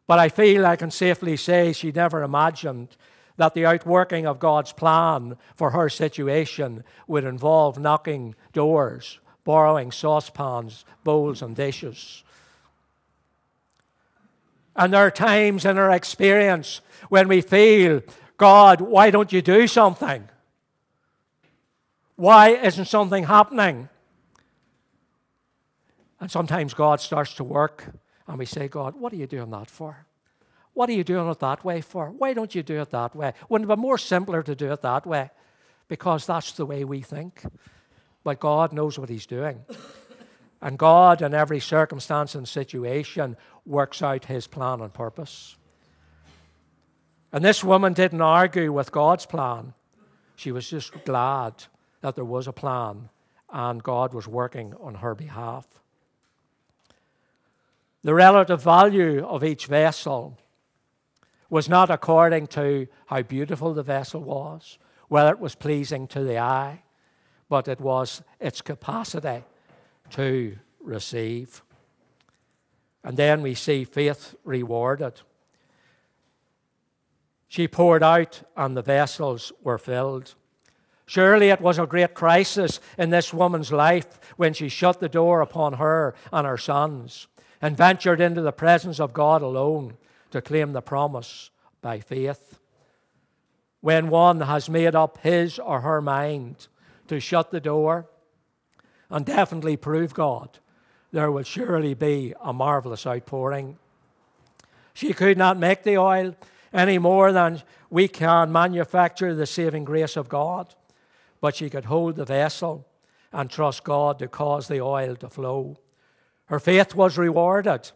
but 0.07 0.19
I 0.19 0.29
feel 0.29 0.67
I 0.67 0.77
can 0.77 0.91
safely 0.91 1.37
say 1.37 1.73
she 1.73 1.93
never 1.93 2.23
imagined 2.23 2.97
that 3.37 3.55
the 3.55 3.67
outworking 3.67 4.27
of 4.27 4.41
God's 4.41 4.73
plan 4.73 5.37
for 5.55 5.71
her 5.71 5.89
situation 5.89 6.85
would 7.07 7.25
involve 7.25 7.79
knocking 7.79 8.35
doors, 8.53 9.21
borrowing 9.45 9.93
saucepans, 9.93 10.85
bowls, 11.05 11.41
and 11.41 11.55
dishes. 11.57 12.25
And 14.77 14.93
there 14.93 15.07
are 15.07 15.11
times 15.11 15.65
in 15.65 15.79
our 15.79 15.91
experience 15.91 16.81
when 17.09 17.29
we 17.29 17.41
feel, 17.41 18.03
God, 18.37 18.81
why 18.81 19.11
don't 19.11 19.33
you 19.33 19.43
do 19.43 19.67
something? 19.67 20.29
Why 22.19 22.49
isn't 22.49 22.87
something 22.87 23.23
happening? 23.23 23.89
And 26.19 26.29
sometimes 26.29 26.75
God 26.75 27.01
starts 27.01 27.35
to 27.35 27.45
work, 27.45 27.93
and 28.27 28.37
we 28.41 28.45
say, 28.45 28.67
God, 28.67 28.97
what 28.97 29.13
are 29.13 29.17
you 29.17 29.29
doing 29.29 29.51
that 29.51 29.71
for? 29.71 30.05
What 30.75 30.91
are 30.91 30.95
you 30.95 31.05
doing 31.05 31.31
it 31.31 31.39
that 31.39 31.65
way 31.65 31.81
for? 31.81 32.11
Why 32.11 32.35
don't 32.35 32.57
you 32.57 32.65
do 32.65 32.81
it 32.81 32.91
that 32.91 33.15
way? 33.15 33.35
Wouldn't 33.49 33.71
it 33.71 33.77
be 33.77 33.81
more 33.81 33.99
simpler 33.99 34.43
to 34.43 34.57
do 34.57 34.73
it 34.73 34.83
that 34.83 35.07
way? 35.07 35.31
Because 35.87 36.27
that's 36.27 36.51
the 36.51 36.67
way 36.67 36.83
we 36.83 37.03
think. 37.03 37.45
But 38.25 38.41
God 38.41 38.73
knows 38.73 38.99
what 38.99 39.11
He's 39.11 39.27
doing. 39.27 39.65
And 40.61 40.77
God, 40.77 41.23
in 41.23 41.35
every 41.35 41.61
circumstance 41.61 42.35
and 42.35 42.49
situation, 42.49 43.37
works 43.65 44.03
out 44.03 44.25
His 44.25 44.49
plan 44.49 44.81
and 44.81 44.93
purpose. 44.93 45.57
And 47.33 47.45
this 47.45 47.63
woman 47.63 47.93
didn't 47.93 48.23
argue 48.23 48.73
with 48.73 48.91
God's 48.91 49.25
plan, 49.25 49.75
she 50.35 50.51
was 50.51 50.69
just 50.69 51.05
glad 51.05 51.55
that 52.01 52.15
there 52.15 52.25
was 52.25 52.47
a 52.47 52.53
plan 52.53 53.09
and 53.51 53.83
God 53.83 54.13
was 54.13 54.29
working 54.29 54.75
on 54.81 54.97
her 54.97 55.15
behalf. 55.15 55.67
The 58.03 58.15
relative 58.15 58.63
value 58.63 59.25
of 59.27 59.43
each 59.43 59.67
vessel 59.67 60.39
was 61.51 61.69
not 61.69 61.91
according 61.91 62.47
to 62.49 62.87
how 63.07 63.23
beautiful 63.23 63.75
the 63.75 63.83
vessel 63.83 64.21
was, 64.21 64.79
whether 65.09 65.31
it 65.31 65.41
was 65.41 65.55
pleasing 65.55 66.07
to 66.09 66.23
the 66.23 66.39
eye, 66.39 66.83
but 67.49 67.69
it 67.69 67.81
was 67.81 68.23
its 68.39 68.61
capacity 68.61 69.43
to 70.11 70.59
receive. 70.81 71.63
And 73.03 73.17
then 73.17 73.41
we 73.41 73.55
see 73.55 73.85
faith 73.85 74.35
rewarded. 74.45 75.23
She 77.49 77.67
poured 77.67 78.03
out, 78.03 78.43
and 78.57 78.77
the 78.77 78.83
vessels 78.83 79.53
were 79.63 79.79
filled. 79.79 80.35
Surely 81.09 81.49
it 81.49 81.63
was 81.63 81.79
a 81.79 81.87
great 81.87 82.13
crisis 82.13 82.81
in 82.99 83.09
this 83.09 83.33
woman's 83.33 83.73
life 83.73 84.21
when 84.37 84.53
she 84.53 84.69
shut 84.69 85.01
the 85.01 85.09
door 85.09 85.41
upon 85.41 85.73
her 85.73 86.15
and 86.31 86.47
her 86.47 86.59
sons 86.59 87.29
and 87.63 87.75
ventured 87.75 88.21
into 88.21 88.43
the 88.43 88.53
presence 88.53 89.01
of 89.01 89.15
God 89.15 89.41
alone 89.41 89.97
to 90.33 90.43
claim 90.43 90.75
the 90.75 90.83
promise 90.83 91.49
by 91.81 91.99
faith. 91.99 92.59
When 93.81 94.11
one 94.11 94.43
has 94.43 94.69
made 94.69 94.95
up 94.95 95.17
his 95.23 95.59
or 95.59 95.81
her 95.81 96.03
mind 96.03 96.69
to 97.07 97.21
shut 97.21 97.53
the 97.53 97.61
door 97.61 98.07
and 99.09 99.25
definitely 99.25 99.79
prove 99.79 100.13
God, 100.13 100.59
there 101.11 101.33
will 101.33 101.43
surely 101.43 101.95
be 101.95 102.35
a 102.45 102.53
marvelous 102.53 103.07
outpouring. 103.07 103.79
She 104.93 105.15
could 105.15 105.39
not 105.39 105.57
make 105.57 105.85
the 105.85 105.97
oil 105.97 106.37
any 106.71 106.99
more 106.99 107.33
than 107.33 107.63
we 107.89 108.09
can 108.09 108.53
manufacture 108.53 109.35
the 109.35 109.47
saving 109.47 109.85
grace 109.85 110.15
of 110.15 110.29
God, 110.29 110.75
but 111.41 111.57
she 111.57 111.71
could 111.71 111.87
hold 111.87 112.17
the 112.17 112.25
vessel 112.25 112.87
and 113.33 113.51
trust 113.51 113.85
God 113.85 114.19
to 114.19 114.29
cause 114.29 114.69
the 114.69 114.81
oil 114.81 115.17
to 115.17 115.29
flow. 115.29 115.77
Her 116.47 116.59
faith 116.59 116.95
was 116.95 117.19
rewarded 117.19 117.91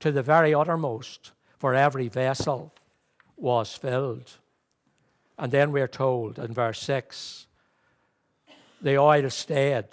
to 0.00 0.10
the 0.10 0.22
very 0.22 0.54
uttermost, 0.54 1.32
for 1.58 1.74
every 1.74 2.08
vessel 2.08 2.72
was 3.36 3.74
filled. 3.74 4.38
And 5.38 5.52
then 5.52 5.72
we're 5.72 5.88
told 5.88 6.38
in 6.38 6.52
verse 6.52 6.80
6 6.80 7.46
the 8.80 8.96
oil 8.96 9.28
stayed. 9.28 9.88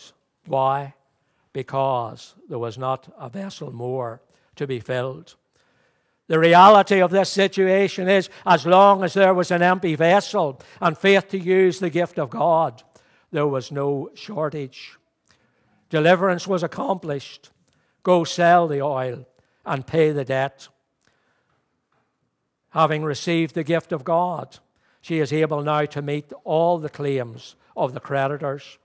Why? 0.45 0.93
Because 1.51 2.35
there 2.47 2.59
was 2.59 2.77
not 2.77 3.13
a 3.19 3.29
vessel 3.29 3.71
more 3.71 4.21
to 4.55 4.65
be 4.65 4.79
filled. 4.79 5.35
The 6.27 6.39
reality 6.39 6.99
of 6.99 7.11
this 7.11 7.29
situation 7.29 8.09
is 8.09 8.29
as 8.45 8.65
long 8.65 9.03
as 9.03 9.13
there 9.13 9.33
was 9.33 9.49
an 9.49 9.61
empty 9.61 9.95
vessel 9.95 10.59
and 10.81 10.97
faith 10.97 11.29
to 11.29 11.39
use 11.39 11.79
the 11.79 11.89
gift 11.89 12.19
of 12.19 12.29
God, 12.29 12.83
there 13.31 13.47
was 13.47 13.71
no 13.71 14.09
shortage. 14.13 14.97
Deliverance 15.89 16.45
was 16.45 16.63
accomplished. 16.63 17.49
Go 18.03 18.25
sell 18.25 18.67
the 18.67 18.81
oil 18.81 19.25
and 19.65 19.87
pay 19.87 20.11
the 20.11 20.25
debt. 20.25 20.67
Having 22.71 23.03
received 23.03 23.55
the 23.55 23.63
gift 23.63 23.91
of 23.93 24.03
God, 24.03 24.59
she 25.01 25.19
is 25.19 25.31
able 25.31 25.61
now 25.63 25.85
to 25.85 26.01
meet 26.01 26.31
all 26.43 26.77
the 26.77 26.89
claims 26.89 27.55
of 27.75 27.93
the 27.93 28.01
creditors. 28.01 28.77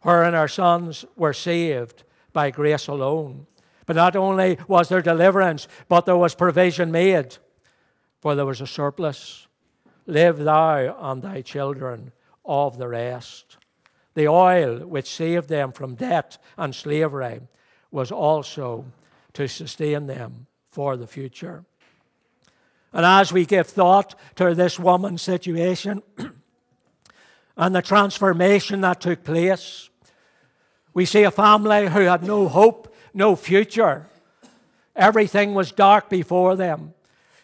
Her 0.00 0.22
and 0.22 0.36
her 0.36 0.48
sons 0.48 1.06
were 1.16 1.32
saved 1.32 2.04
by 2.34 2.50
grace 2.50 2.86
alone. 2.86 3.46
But 3.86 3.96
not 3.96 4.16
only 4.16 4.58
was 4.68 4.88
there 4.88 5.00
deliverance, 5.00 5.68
but 5.88 6.06
there 6.06 6.16
was 6.16 6.34
provision 6.34 6.90
made, 6.90 7.38
for 8.20 8.34
there 8.34 8.46
was 8.46 8.60
a 8.60 8.66
surplus. 8.66 9.46
Live 10.06 10.38
thou 10.38 10.96
and 11.00 11.22
thy 11.22 11.42
children 11.42 12.12
of 12.44 12.78
the 12.78 12.88
rest. 12.88 13.56
The 14.14 14.28
oil 14.28 14.78
which 14.78 15.14
saved 15.14 15.48
them 15.48 15.72
from 15.72 15.94
debt 15.94 16.38
and 16.56 16.74
slavery 16.74 17.40
was 17.90 18.10
also 18.10 18.86
to 19.34 19.48
sustain 19.48 20.06
them 20.06 20.46
for 20.70 20.96
the 20.96 21.06
future. 21.06 21.64
And 22.92 23.04
as 23.04 23.32
we 23.32 23.44
give 23.44 23.66
thought 23.66 24.14
to 24.36 24.54
this 24.54 24.78
woman's 24.78 25.22
situation 25.22 26.02
and 27.56 27.74
the 27.74 27.82
transformation 27.82 28.80
that 28.80 29.00
took 29.00 29.22
place, 29.22 29.90
we 30.94 31.04
see 31.04 31.24
a 31.24 31.30
family 31.30 31.88
who 31.88 32.00
had 32.00 32.22
no 32.22 32.48
hope, 32.48 32.94
no 33.16 33.34
future. 33.34 34.06
Everything 34.94 35.54
was 35.54 35.72
dark 35.72 36.08
before 36.08 36.54
them. 36.54 36.92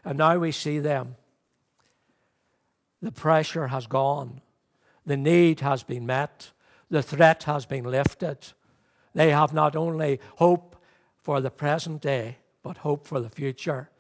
And 0.05 0.19
now 0.19 0.39
we 0.39 0.53
see 0.53 0.79
them. 0.79 1.17
The 3.01 3.13
pressure 3.13 3.69
has 3.69 3.87
gone. 3.87 4.43
The 5.07 5.17
need 5.17 5.61
has 5.61 5.83
been 5.83 6.07
met. 6.07 6.51
The 6.91 7.03
threat 7.03 7.45
has 7.45 7.67
been 7.67 7.85
lifted. 7.85 8.39
They 9.15 9.31
have 9.31 9.53
not 9.53 9.75
only 9.75 10.21
hope 10.37 10.77
for 11.19 11.41
the 11.41 11.51
present 11.51 12.03
day, 12.03 12.39
but 12.63 12.79
hope 12.79 13.07
for 13.07 13.21
the 13.21 13.31
future. 13.31 13.91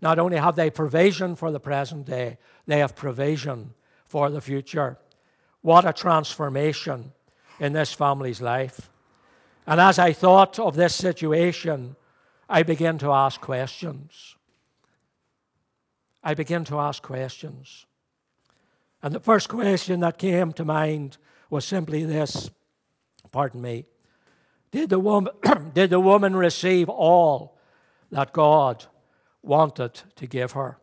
Not 0.00 0.18
only 0.18 0.36
have 0.36 0.56
they 0.56 0.70
provision 0.70 1.36
for 1.36 1.50
the 1.50 1.60
present 1.60 2.06
day, 2.06 2.38
they 2.66 2.78
have 2.78 2.94
provision 2.94 3.74
for 4.04 4.30
the 4.30 4.40
future. 4.40 4.98
What 5.60 5.84
a 5.84 5.92
transformation 5.92 7.12
in 7.58 7.72
this 7.72 7.92
family's 7.92 8.40
life. 8.40 8.89
And 9.70 9.80
as 9.80 10.00
I 10.00 10.12
thought 10.12 10.58
of 10.58 10.74
this 10.74 10.96
situation, 10.96 11.94
I 12.48 12.64
began 12.64 12.98
to 12.98 13.12
ask 13.12 13.40
questions. 13.40 14.34
I 16.24 16.34
began 16.34 16.64
to 16.64 16.80
ask 16.80 17.00
questions. 17.04 17.86
And 19.00 19.14
the 19.14 19.20
first 19.20 19.48
question 19.48 20.00
that 20.00 20.18
came 20.18 20.52
to 20.54 20.64
mind 20.64 21.18
was 21.50 21.64
simply 21.64 22.04
this 22.04 22.50
pardon 23.30 23.62
me. 23.62 23.84
Did 24.72 24.90
the 24.90 24.98
woman, 24.98 25.32
did 25.72 25.90
the 25.90 26.00
woman 26.00 26.34
receive 26.34 26.88
all 26.88 27.56
that 28.10 28.32
God 28.32 28.86
wanted 29.40 30.02
to 30.16 30.26
give 30.26 30.50
her? 30.52 30.78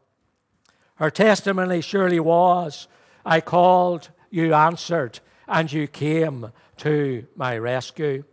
Her 0.96 1.12
testimony 1.12 1.82
surely 1.82 2.22
was 2.22 2.88
I 3.26 3.42
called, 3.42 4.12
you 4.30 4.54
answered, 4.54 5.20
and 5.46 5.70
you 5.70 5.88
came 5.88 6.54
to 6.78 7.28
my 7.36 7.58
rescue. 7.58 8.24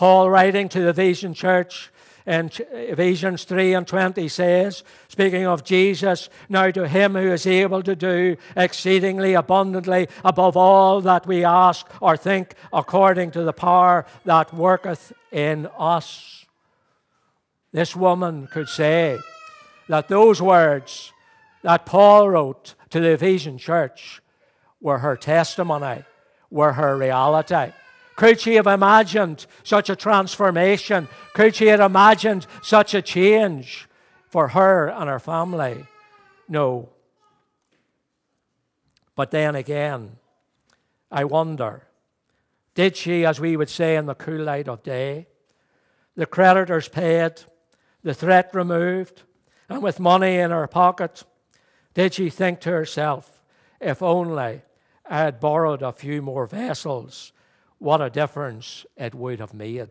Paul, 0.00 0.30
writing 0.30 0.70
to 0.70 0.80
the 0.80 0.88
Ephesian 0.88 1.34
church 1.34 1.90
in 2.26 2.50
Ephesians 2.72 3.44
3 3.44 3.74
and 3.74 3.86
20, 3.86 4.28
says, 4.28 4.82
speaking 5.08 5.46
of 5.46 5.62
Jesus, 5.62 6.30
now 6.48 6.70
to 6.70 6.88
him 6.88 7.12
who 7.12 7.30
is 7.30 7.46
able 7.46 7.82
to 7.82 7.94
do 7.94 8.38
exceedingly 8.56 9.34
abundantly 9.34 10.08
above 10.24 10.56
all 10.56 11.02
that 11.02 11.26
we 11.26 11.44
ask 11.44 11.86
or 12.00 12.16
think, 12.16 12.54
according 12.72 13.32
to 13.32 13.42
the 13.42 13.52
power 13.52 14.06
that 14.24 14.54
worketh 14.54 15.12
in 15.32 15.68
us. 15.78 16.46
This 17.70 17.94
woman 17.94 18.46
could 18.46 18.70
say 18.70 19.18
that 19.90 20.08
those 20.08 20.40
words 20.40 21.12
that 21.60 21.84
Paul 21.84 22.30
wrote 22.30 22.74
to 22.88 23.00
the 23.00 23.10
Ephesian 23.10 23.58
church 23.58 24.22
were 24.80 25.00
her 25.00 25.18
testimony 25.18 26.04
were 26.50 26.72
her 26.72 26.96
reality. 26.96 27.72
Could 28.20 28.38
she 28.38 28.56
have 28.56 28.66
imagined 28.66 29.46
such 29.62 29.88
a 29.88 29.96
transformation? 29.96 31.08
Could 31.32 31.54
she 31.54 31.68
have 31.68 31.80
imagined 31.80 32.46
such 32.60 32.92
a 32.92 33.00
change 33.00 33.88
for 34.28 34.48
her 34.48 34.90
and 34.90 35.08
her 35.08 35.18
family? 35.18 35.86
No. 36.46 36.90
But 39.16 39.30
then 39.30 39.54
again, 39.54 40.18
I 41.10 41.24
wonder 41.24 41.86
did 42.74 42.94
she, 42.94 43.24
as 43.24 43.40
we 43.40 43.56
would 43.56 43.70
say 43.70 43.96
in 43.96 44.04
the 44.04 44.14
cool 44.14 44.42
light 44.42 44.68
of 44.68 44.82
day, 44.82 45.26
the 46.14 46.26
creditors 46.26 46.88
paid, 46.88 47.40
the 48.02 48.12
threat 48.12 48.50
removed, 48.52 49.22
and 49.66 49.82
with 49.82 49.98
money 49.98 50.36
in 50.36 50.50
her 50.50 50.66
pocket, 50.66 51.24
did 51.94 52.12
she 52.12 52.28
think 52.28 52.60
to 52.60 52.70
herself, 52.70 53.40
if 53.80 54.02
only 54.02 54.60
I 55.06 55.16
had 55.16 55.40
borrowed 55.40 55.80
a 55.80 55.90
few 55.90 56.20
more 56.20 56.46
vessels, 56.46 57.32
what 57.80 58.00
a 58.00 58.10
difference 58.10 58.86
it 58.96 59.14
would 59.14 59.40
have 59.40 59.54
made. 59.54 59.88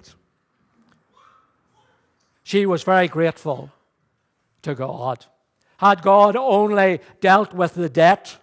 She 2.44 2.66
was 2.66 2.84
very 2.84 3.08
grateful 3.08 3.72
to 4.62 4.76
God. 4.76 5.26
Had 5.78 6.02
God 6.02 6.36
only 6.36 7.02
dealt 7.20 7.54
with 7.54 7.74
the 7.74 7.90
debt 7.90 8.38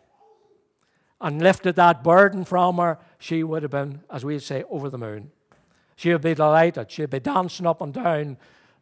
and 1.20 1.40
lifted 1.40 1.76
that 1.76 2.04
burden 2.04 2.44
from 2.44 2.76
her, 2.76 2.98
she 3.18 3.42
would 3.42 3.62
have 3.62 3.70
been, 3.70 4.00
as 4.11 4.24
we 4.24 4.38
say, 4.38 4.64
over 4.68 4.90
the 4.90 4.98
moon. 4.98 5.30
She 5.94 6.12
would 6.12 6.22
be 6.22 6.35
delighted. 6.35 6.90
She'd 6.90 7.11
be 7.11 7.20
dancing 7.20 7.66
up 7.66 7.80
and 7.80 7.94
down 7.94 8.37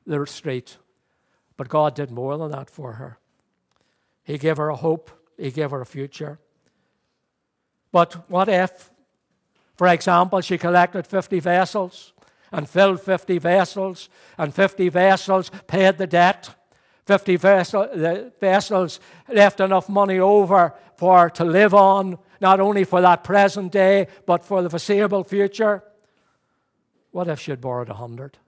the 0.06 0.26
street. 0.26 0.78
But 1.56 1.68
God 1.68 1.94
did 1.94 2.10
more 2.10 2.36
than 2.36 2.50
that 2.50 2.70
for 2.70 2.94
her. 2.94 3.18
He 4.24 4.38
gave 4.38 4.56
her 4.56 4.70
a 4.70 4.76
hope, 4.76 5.10
He 5.38 5.50
gave 5.50 5.70
her 5.70 5.80
a 5.80 5.86
future. 5.86 6.38
But 7.92 8.28
what 8.28 8.48
if, 8.48 8.90
for 9.76 9.88
example, 9.88 10.40
she 10.40 10.58
collected 10.58 11.06
50 11.06 11.40
vessels 11.40 12.12
and 12.52 12.68
filled 12.68 13.00
50 13.00 13.38
vessels, 13.38 14.08
and 14.38 14.54
50 14.54 14.88
vessels 14.88 15.50
paid 15.66 15.98
the 15.98 16.06
debt? 16.06 16.54
50 17.06 17.36
vessel, 17.36 18.30
vessels 18.40 19.00
left 19.28 19.60
enough 19.60 19.88
money 19.88 20.18
over 20.18 20.72
for 20.96 21.28
to 21.30 21.44
live 21.44 21.74
on, 21.74 22.18
not 22.40 22.60
only 22.60 22.84
for 22.84 23.00
that 23.00 23.24
present 23.24 23.72
day, 23.72 24.06
but 24.26 24.44
for 24.44 24.62
the 24.62 24.70
foreseeable 24.70 25.24
future. 25.24 25.82
What 27.10 27.28
if 27.28 27.40
she 27.40 27.50
had 27.50 27.60
borrowed 27.60 27.90
a 27.90 27.94
hundred? 27.94 28.38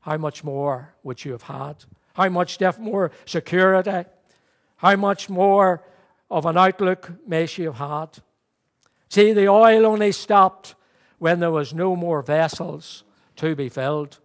How 0.00 0.16
much 0.16 0.44
more 0.44 0.94
would 1.02 1.24
you 1.24 1.32
have 1.32 1.42
had? 1.42 1.84
How 2.14 2.28
much 2.28 2.60
more 2.78 3.10
security? 3.26 4.08
How 4.76 4.96
much 4.96 5.28
more 5.28 5.82
of 6.30 6.46
an 6.46 6.56
outlook 6.56 7.10
may 7.26 7.46
she 7.46 7.64
have 7.64 7.76
had. 7.76 8.18
See, 9.08 9.32
the 9.32 9.48
oil 9.48 9.86
only 9.86 10.12
stopped 10.12 10.74
when 11.18 11.40
there 11.40 11.50
was 11.50 11.72
no 11.72 11.96
more 11.96 12.22
vessels 12.22 13.04
to 13.36 13.54
be 13.54 13.68
filled. 13.68 14.18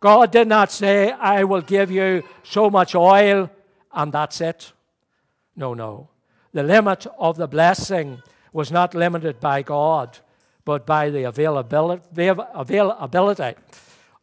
God 0.00 0.30
did 0.30 0.48
not 0.48 0.70
say, 0.70 1.12
I 1.12 1.44
will 1.44 1.62
give 1.62 1.90
you 1.90 2.22
so 2.42 2.70
much 2.70 2.94
oil 2.94 3.50
and 3.92 4.12
that's 4.12 4.40
it. 4.40 4.72
No, 5.56 5.74
no. 5.74 6.08
The 6.52 6.62
limit 6.62 7.06
of 7.18 7.36
the 7.36 7.48
blessing 7.48 8.22
was 8.52 8.70
not 8.70 8.94
limited 8.94 9.40
by 9.40 9.62
God, 9.62 10.18
but 10.64 10.86
by 10.86 11.10
the 11.10 11.24
availability, 11.24 12.02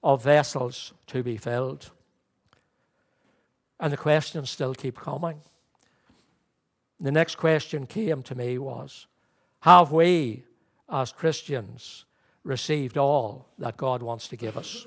of 0.04 0.24
vessels 0.24 0.94
to 1.08 1.24
be 1.24 1.38
filled. 1.38 1.92
And 3.80 3.92
the 3.92 3.98
questions 3.98 4.50
still 4.50 4.74
keep 4.74 4.98
coming. 4.98 5.42
The 7.00 7.12
next 7.12 7.36
question 7.36 7.88
came 7.88 8.22
to 8.24 8.36
me 8.36 8.58
was 8.58 9.08
Have 9.62 9.92
we, 9.92 10.44
as 10.90 11.12
Christians, 11.12 12.06
received 12.44 12.98
all 12.98 13.48
that 13.60 13.78
God 13.78 14.02
wants 14.02 14.28
to 14.30 14.36
give 14.36 14.58
us? 14.58 14.86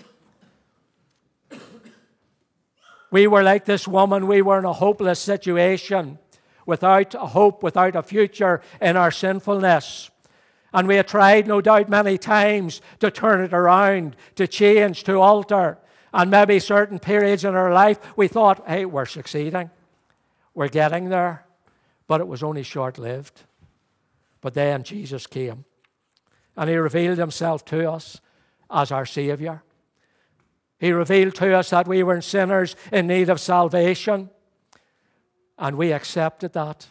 We 3.10 3.28
were 3.28 3.44
like 3.44 3.64
this 3.64 3.87
woman, 3.87 4.26
we 4.26 4.42
were 4.42 4.58
in 4.58 4.64
a 4.64 4.72
hopeless 4.72 5.20
situation, 5.20 6.18
without 6.66 7.14
a 7.14 7.26
hope, 7.26 7.62
without 7.62 7.94
a 7.94 8.02
future 8.02 8.60
in 8.80 8.96
our 8.96 9.12
sinfulness. 9.12 10.10
And 10.72 10.88
we 10.88 10.96
had 10.96 11.06
tried, 11.06 11.46
no 11.46 11.60
doubt, 11.60 11.88
many 11.88 12.18
times 12.18 12.80
to 12.98 13.12
turn 13.12 13.44
it 13.44 13.52
around, 13.52 14.16
to 14.34 14.48
change, 14.48 15.04
to 15.04 15.20
alter. 15.20 15.78
And 16.12 16.32
maybe 16.32 16.58
certain 16.58 16.98
periods 16.98 17.44
in 17.44 17.54
our 17.54 17.72
life, 17.72 17.98
we 18.16 18.26
thought, 18.26 18.66
hey, 18.66 18.84
we're 18.84 19.06
succeeding. 19.06 19.70
We're 20.52 20.68
getting 20.68 21.10
there. 21.10 21.46
But 22.08 22.20
it 22.20 22.26
was 22.26 22.42
only 22.42 22.64
short 22.64 22.98
lived. 22.98 23.42
But 24.44 24.52
then 24.52 24.83
Jesus 24.83 25.26
came. 25.26 25.64
And 26.54 26.68
he 26.68 26.76
revealed 26.76 27.16
himself 27.16 27.64
to 27.64 27.90
us 27.90 28.20
as 28.70 28.92
our 28.92 29.07
Savior. 29.07 29.62
He 30.78 30.92
revealed 30.92 31.35
to 31.37 31.57
us 31.57 31.70
that 31.70 31.88
we 31.88 32.02
were 32.02 32.20
sinners 32.20 32.76
in 32.92 33.07
need 33.07 33.30
of 33.30 33.40
salvation. 33.40 34.28
And 35.59 35.78
we 35.78 35.94
accepted 35.94 36.52
that. 36.52 36.88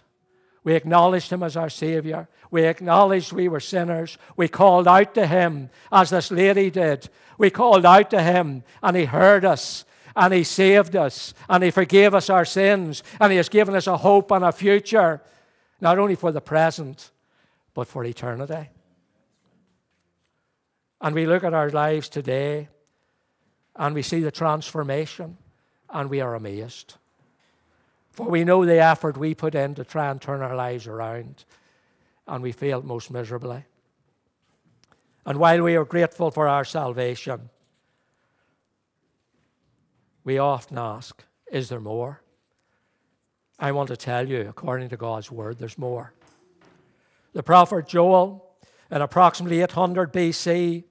We 0.63 0.73
acknowledged 0.73 1.31
him 1.31 1.43
as 1.43 1.55
our 1.55 1.69
Savior. 1.69 2.27
We 2.49 2.63
acknowledged 2.63 3.31
we 3.31 3.47
were 3.47 3.59
sinners. 3.59 4.17
We 4.35 4.47
called 4.47 4.87
out 4.87 5.13
to 5.13 5.27
him 5.27 5.69
as 5.91 6.09
this 6.09 6.31
lady 6.31 6.71
did. 6.71 7.07
We 7.37 7.51
called 7.51 7.85
out 7.85 8.09
to 8.09 8.23
him 8.23 8.63
and 8.81 8.97
he 8.97 9.05
heard 9.05 9.45
us 9.45 9.85
and 10.15 10.33
he 10.33 10.43
saved 10.43 10.95
us 10.95 11.35
and 11.47 11.63
he 11.63 11.69
forgave 11.69 12.15
us 12.15 12.31
our 12.31 12.45
sins 12.45 13.03
and 13.19 13.31
he 13.31 13.37
has 13.37 13.49
given 13.49 13.75
us 13.75 13.85
a 13.85 13.97
hope 13.97 14.31
and 14.31 14.43
a 14.43 14.51
future, 14.51 15.21
not 15.79 15.99
only 15.99 16.15
for 16.15 16.31
the 16.31 16.41
present, 16.41 17.11
but 17.73 17.87
for 17.87 18.03
eternity. 18.03 18.69
And 21.01 21.15
we 21.15 21.25
look 21.25 21.43
at 21.43 21.53
our 21.53 21.69
lives 21.69 22.07
today 22.09 22.69
and 23.75 23.93
we 23.93 24.01
see 24.01 24.21
the 24.21 24.31
transformation 24.31 25.37
and 25.89 26.09
we 26.09 26.21
are 26.21 26.35
amazed. 26.35 26.95
For 28.11 28.27
we 28.29 28.43
know 28.43 28.65
the 28.65 28.79
effort 28.79 29.17
we 29.17 29.33
put 29.33 29.55
in 29.55 29.75
to 29.75 29.83
try 29.83 30.09
and 30.09 30.21
turn 30.21 30.41
our 30.41 30.55
lives 30.55 30.85
around, 30.85 31.45
and 32.27 32.43
we 32.43 32.51
failed 32.51 32.85
most 32.85 33.09
miserably. 33.09 33.65
And 35.25 35.39
while 35.39 35.63
we 35.63 35.75
are 35.75 35.85
grateful 35.85 36.29
for 36.29 36.47
our 36.47 36.63
salvation, 36.63 37.49
we 40.23 40.37
often 40.37 40.77
ask, 40.77 41.23
Is 41.51 41.69
there 41.69 41.79
more? 41.79 42.21
I 43.59 43.71
want 43.71 43.87
to 43.89 43.97
tell 43.97 44.27
you, 44.27 44.47
according 44.47 44.89
to 44.89 44.97
God's 44.97 45.31
word, 45.31 45.57
there's 45.57 45.77
more. 45.77 46.13
The 47.33 47.43
prophet 47.43 47.87
Joel, 47.87 48.47
in 48.91 49.01
approximately 49.01 49.61
800 49.61 50.13
BC, 50.13 50.83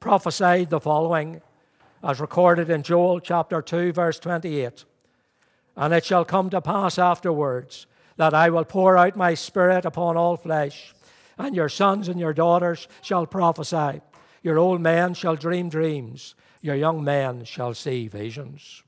prophesied 0.00 0.70
the 0.70 0.80
following, 0.80 1.42
as 2.02 2.18
recorded 2.18 2.70
in 2.70 2.82
Joel 2.82 3.20
chapter 3.20 3.60
2, 3.60 3.92
verse 3.92 4.18
28. 4.18 4.86
And 5.76 5.92
it 5.92 6.04
shall 6.04 6.24
come 6.24 6.48
to 6.50 6.62
pass 6.62 6.98
afterwards 6.98 7.86
that 8.16 8.32
I 8.32 8.48
will 8.48 8.64
pour 8.64 8.96
out 8.96 9.16
my 9.16 9.34
spirit 9.34 9.84
upon 9.84 10.16
all 10.16 10.36
flesh, 10.36 10.94
and 11.36 11.54
your 11.54 11.68
sons 11.68 12.08
and 12.08 12.18
your 12.18 12.32
daughters 12.32 12.88
shall 13.02 13.26
prophesy. 13.26 14.00
Your 14.42 14.58
old 14.58 14.80
men 14.80 15.12
shall 15.12 15.36
dream 15.36 15.68
dreams, 15.68 16.34
your 16.62 16.74
young 16.74 17.04
men 17.04 17.44
shall 17.44 17.74
see 17.74 18.08
visions. 18.08 18.82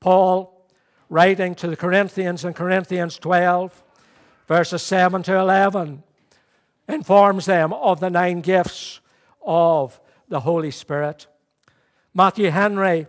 Paul, 0.00 0.66
writing 1.10 1.54
to 1.56 1.68
the 1.68 1.76
Corinthians 1.76 2.44
in 2.44 2.54
Corinthians 2.54 3.18
12, 3.18 3.82
verses 4.46 4.82
7 4.82 5.22
to 5.24 5.36
11, 5.36 6.02
informs 6.88 7.46
them 7.46 7.72
of 7.72 8.00
the 8.00 8.10
nine 8.10 8.40
gifts 8.40 9.00
of 9.44 10.00
the 10.28 10.40
Holy 10.40 10.70
Spirit. 10.70 11.26
Matthew 12.14 12.50
Henry 12.50 13.06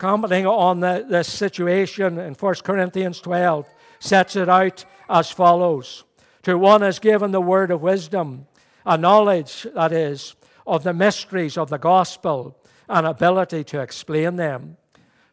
commenting 0.00 0.46
on 0.46 0.80
the, 0.80 1.06
this 1.08 1.30
situation 1.30 2.18
in 2.18 2.32
1 2.32 2.54
Corinthians 2.64 3.20
12, 3.20 3.68
sets 4.00 4.34
it 4.34 4.48
out 4.48 4.84
as 5.08 5.30
follows 5.30 6.04
To 6.42 6.56
one 6.56 6.82
is 6.82 6.98
given 6.98 7.30
the 7.30 7.40
word 7.40 7.70
of 7.70 7.82
wisdom, 7.82 8.46
a 8.86 8.96
knowledge, 8.96 9.66
that 9.74 9.92
is, 9.92 10.34
of 10.66 10.82
the 10.82 10.94
mysteries 10.94 11.58
of 11.58 11.68
the 11.68 11.78
gospel, 11.78 12.56
and 12.88 13.06
ability 13.06 13.62
to 13.64 13.80
explain 13.80 14.36
them. 14.36 14.78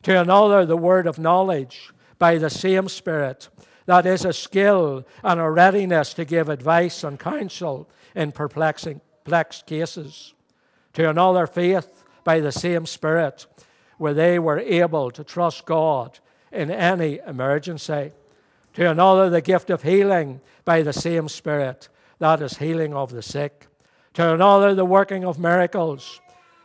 To 0.04 0.20
another, 0.20 0.66
the 0.66 0.78
word 0.78 1.08
of 1.08 1.18
knowledge 1.18 1.92
by 2.20 2.38
the 2.38 2.50
same 2.50 2.90
Spirit, 2.90 3.48
that 3.88 4.06
is, 4.06 4.24
a 4.24 4.34
skill 4.34 5.06
and 5.24 5.40
a 5.40 5.50
readiness 5.50 6.14
to 6.14 6.24
give 6.24 6.48
advice 6.48 7.04
and 7.04 7.20
counsel 7.20 7.90
in 8.16 8.32
perplexing, 8.32 9.02
perplexed 9.24 9.66
cases. 9.66 10.34
To 10.94 11.10
another, 11.10 11.48
faith 11.48 12.06
by 12.24 12.40
the 12.40 12.52
same 12.52 12.86
Spirit 12.86 13.46
where 13.98 14.14
they 14.14 14.40
were 14.40 14.60
able 14.60 15.12
to 15.12 15.24
trust 15.24 15.66
God 15.66 16.20
in 16.52 16.72
any 16.72 17.20
emergency. 17.28 18.12
To 18.76 18.90
another, 18.90 19.30
the 19.30 19.42
gift 19.42 19.70
of 19.70 19.84
healing 19.84 20.40
by 20.64 20.82
the 20.82 20.94
same 20.94 21.28
Spirit, 21.28 21.90
that 22.20 22.42
is, 22.42 22.58
healing 22.58 22.94
of 22.94 23.12
the 23.12 23.22
sick. 23.22 23.68
To 24.14 24.34
another, 24.34 24.74
the 24.74 24.86
working 24.86 25.26
of 25.26 25.40
miracles. 25.40 26.22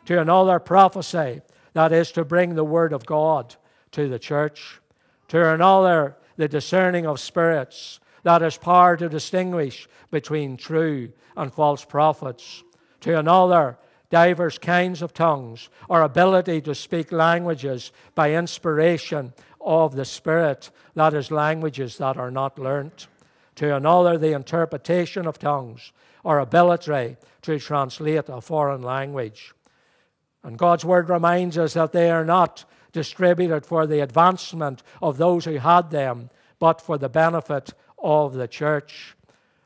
To 0.07 0.21
another, 0.21 0.59
prophecy, 0.59 1.41
that 1.73 1.93
is, 1.93 2.13
to 2.13 2.25
bring 2.25 2.55
the 2.55 2.65
word 2.65 2.93
of 2.93 3.07
God 3.07 3.57
to 3.93 4.09
the 4.09 4.19
church. 4.19 4.81
To 5.29 5.53
another, 5.53 6.17
the 6.37 6.49
discerning 6.49 7.07
of 7.07 7.21
spirits, 7.21 8.01
that 8.23 8.43
is, 8.43 8.57
power 8.57 8.97
to 8.97 9.09
distinguish 9.09 9.89
between 10.11 10.57
true 10.57 11.13
and 11.37 11.53
false 11.53 11.85
prophets. 11.85 12.63
To 13.01 13.19
another, 13.19 13.79
divers 14.11 14.59
kinds 14.59 15.03
of 15.03 15.15
tongues, 15.15 15.69
or 15.89 16.03
ability 16.03 16.61
to 16.61 16.75
speak 16.75 17.11
languages 17.11 17.93
by 18.15 18.35
inspiration 18.35 19.33
of 19.61 19.97
the 19.97 20.05
Spirit, 20.05 20.71
that 20.95 21.15
is, 21.15 21.31
languages 21.31 21.99
that 21.99 22.17
are 22.17 22.31
not 22.31 22.59
learnt. 22.59 23.09
To 23.57 23.75
another, 23.75 24.19
the 24.19 24.33
interpretation 24.33 25.27
of 25.27 25.39
tongues, 25.39 25.93
or 26.23 26.39
ability 26.39 27.17
to 27.43 27.59
translate 27.59 28.29
a 28.29 28.41
foreign 28.41 28.83
language. 28.83 29.55
And 30.45 30.59
God's 30.59 30.85
Word 30.85 31.09
reminds 31.09 31.57
us 31.57 31.75
that 31.75 31.93
they 31.93 32.11
are 32.11 32.25
not 32.25 32.65
distributed 32.93 33.67
for 33.67 33.87
the 33.87 34.01
advancement 34.01 34.83
of 35.01 35.17
those 35.17 35.45
who 35.45 35.57
had 35.57 35.91
them, 35.91 36.31
but 36.59 36.81
for 36.81 36.99
the 36.99 37.09
benefit 37.09 37.73
of 37.99 38.35
the 38.35 38.49
church. 38.49 39.17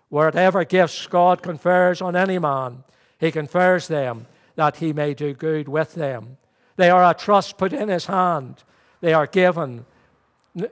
Whatever 0.08 0.64
gifts 0.64 1.06
God 1.06 1.42
confers 1.42 2.00
on 2.00 2.16
any 2.16 2.38
man, 2.38 2.84
He 3.18 3.32
confers 3.32 3.88
them 3.88 4.26
that 4.56 4.76
he 4.76 4.92
may 4.92 5.14
do 5.14 5.32
good 5.34 5.68
with 5.68 5.94
them. 5.94 6.38
They 6.76 6.90
are 6.90 7.08
a 7.08 7.14
trust 7.14 7.56
put 7.56 7.72
in 7.72 7.88
his 7.88 8.06
hand. 8.06 8.62
They 9.00 9.14
are 9.14 9.26
given. 9.26 9.86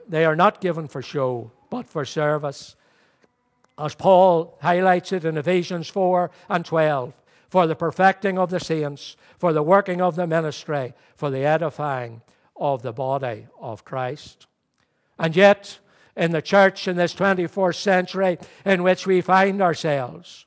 They 0.07 0.25
are 0.25 0.35
not 0.35 0.61
given 0.61 0.87
for 0.87 1.01
show, 1.01 1.51
but 1.69 1.87
for 1.87 2.05
service. 2.05 2.75
As 3.77 3.95
Paul 3.95 4.57
highlights 4.61 5.11
it 5.11 5.25
in 5.25 5.37
Ephesians 5.37 5.89
4 5.89 6.31
and 6.49 6.65
12, 6.65 7.13
for 7.49 7.67
the 7.67 7.75
perfecting 7.75 8.37
of 8.37 8.49
the 8.49 8.59
saints, 8.59 9.15
for 9.37 9.53
the 9.53 9.63
working 9.63 10.01
of 10.01 10.15
the 10.15 10.27
ministry, 10.27 10.93
for 11.15 11.29
the 11.29 11.45
edifying 11.45 12.21
of 12.55 12.81
the 12.81 12.93
body 12.93 13.47
of 13.59 13.85
Christ. 13.85 14.47
And 15.19 15.35
yet, 15.35 15.79
in 16.15 16.31
the 16.31 16.41
church 16.41 16.87
in 16.87 16.95
this 16.95 17.13
24th 17.13 17.75
century 17.75 18.37
in 18.65 18.83
which 18.83 19.05
we 19.05 19.21
find 19.21 19.61
ourselves, 19.61 20.45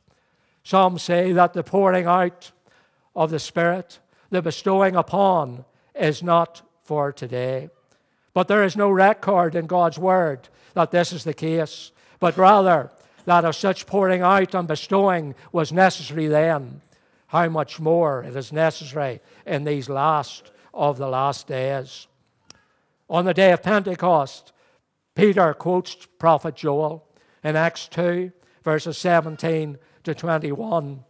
some 0.63 0.99
say 0.99 1.33
that 1.33 1.53
the 1.53 1.63
pouring 1.63 2.07
out 2.07 2.53
of 3.15 3.31
the 3.31 3.39
Spirit, 3.39 4.01
the 4.31 4.43
bestowing 4.43 4.97
upon, 4.97 5.65
is 5.95 6.23
not 6.23 6.63
for 6.83 7.13
today. 7.13 7.71
But 8.35 8.49
there 8.49 8.63
is 8.63 8.77
no 8.77 8.91
record 8.91 9.55
in 9.55 9.67
God's 9.67 9.99
Word 9.99 10.49
that 10.75 10.91
this 10.91 11.13
is 11.13 11.25
the 11.25 11.35
case, 11.35 11.91
but 12.21 12.37
rather 12.37 12.91
that 13.25 13.45
of 13.45 13.57
such 13.57 13.87
pouring 13.87 14.23
out 14.23 14.55
and 14.55 14.69
bestowing 14.69 15.35
was 15.53 15.73
necessary 15.73 16.29
then. 16.29 16.81
How 17.27 17.49
much 17.49 17.79
more 17.79 18.23
it 18.23 18.35
is 18.35 18.53
necessary 18.53 19.21
in 19.47 19.65
these 19.65 19.89
last 19.89 20.51
of 20.73 20.99
the 20.99 21.09
last 21.09 21.47
days. 21.47 22.07
On 23.09 23.25
the 23.25 23.35
day 23.35 23.53
of 23.53 23.63
Pentecost, 23.63 24.53
Peter 25.15 25.55
quotes 25.55 25.95
prophet 26.19 26.55
Joel 26.55 27.07
in 27.43 27.57
Acts 27.57 27.89
2, 27.89 28.33
verses 28.63 28.99
17 28.99 29.79
to 30.05 30.15
21 30.15 31.05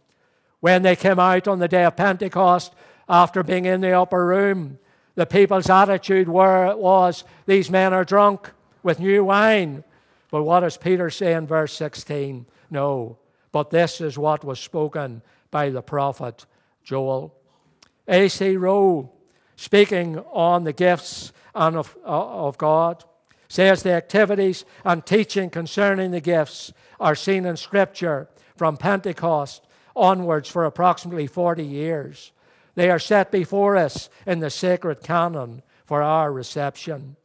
when 0.59 0.81
they 0.81 0.95
came 0.95 1.19
out 1.19 1.47
on 1.47 1.59
the 1.59 1.67
day 1.67 1.85
of 1.85 1.95
Pentecost 1.95 2.73
after 3.07 3.43
being 3.43 3.65
in 3.65 3.81
the 3.81 3.93
upper 3.93 4.25
room, 4.25 4.77
the 5.15 5.25
people's 5.25 5.69
attitude 5.69 6.29
were, 6.29 6.75
was 6.75 7.23
these 7.45 7.69
men 7.69 7.93
are 7.93 8.05
drunk. 8.05 8.51
with 8.81 8.99
new 8.99 9.25
wine. 9.25 9.83
But 10.31 10.43
what 10.43 10.61
does 10.61 10.77
Peter 10.77 11.09
say 11.09 11.33
in 11.33 11.45
verse 11.45 11.73
16? 11.73 12.45
No, 12.69 13.17
but 13.51 13.71
this 13.71 13.99
is 13.99 14.17
what 14.17 14.45
was 14.45 14.57
spoken 14.57 15.21
by 15.51 15.69
the 15.69 15.81
prophet 15.81 16.45
Joel. 16.81 17.35
A.C. 18.07 18.55
Rowe, 18.55 19.11
speaking 19.59 20.17
on 20.31 20.63
the 20.63 20.71
gifts 20.71 21.33
and 21.53 21.75
of, 21.75 21.97
uh, 22.05 22.45
of 22.47 22.57
God, 22.57 23.03
says 23.49 23.83
the 23.83 23.91
activities 23.91 24.63
and 24.85 25.05
teaching 25.05 25.49
concerning 25.49 26.11
the 26.11 26.21
gifts 26.21 26.71
are 26.97 27.13
seen 27.13 27.45
in 27.45 27.57
Scripture 27.57 28.29
from 28.55 28.77
Pentecost 28.77 29.67
onwards 29.97 30.47
for 30.47 30.63
approximately 30.63 31.27
40 31.27 31.65
years. 31.65 32.31
They 32.75 32.89
are 32.89 32.99
set 32.99 33.31
before 33.31 33.75
us 33.75 34.09
in 34.25 34.39
the 34.39 34.49
sacred 34.49 35.03
canon 35.03 35.61
for 35.85 36.01
our 36.01 36.31
reception. 36.31 37.17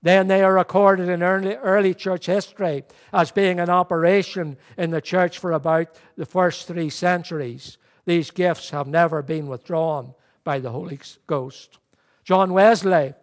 Then 0.00 0.28
they 0.28 0.42
are 0.42 0.54
recorded 0.54 1.10
in 1.10 1.22
early, 1.22 1.56
early 1.56 1.92
church 1.92 2.24
history 2.24 2.84
as 3.12 3.30
being 3.32 3.58
in 3.58 3.68
operation 3.68 4.56
in 4.78 4.92
the 4.92 5.02
church 5.02 5.38
for 5.38 5.52
about 5.52 5.88
the 6.16 6.24
first 6.24 6.68
three 6.68 6.88
centuries. 6.88 7.76
These 8.06 8.30
gifts 8.30 8.70
have 8.70 8.86
never 8.86 9.20
been 9.20 9.46
withdrawn 9.46 10.14
by 10.46 10.60
the 10.60 10.70
Holy 10.70 11.00
Ghost. 11.26 11.78
John 12.22 12.52
Wesley 12.52 13.14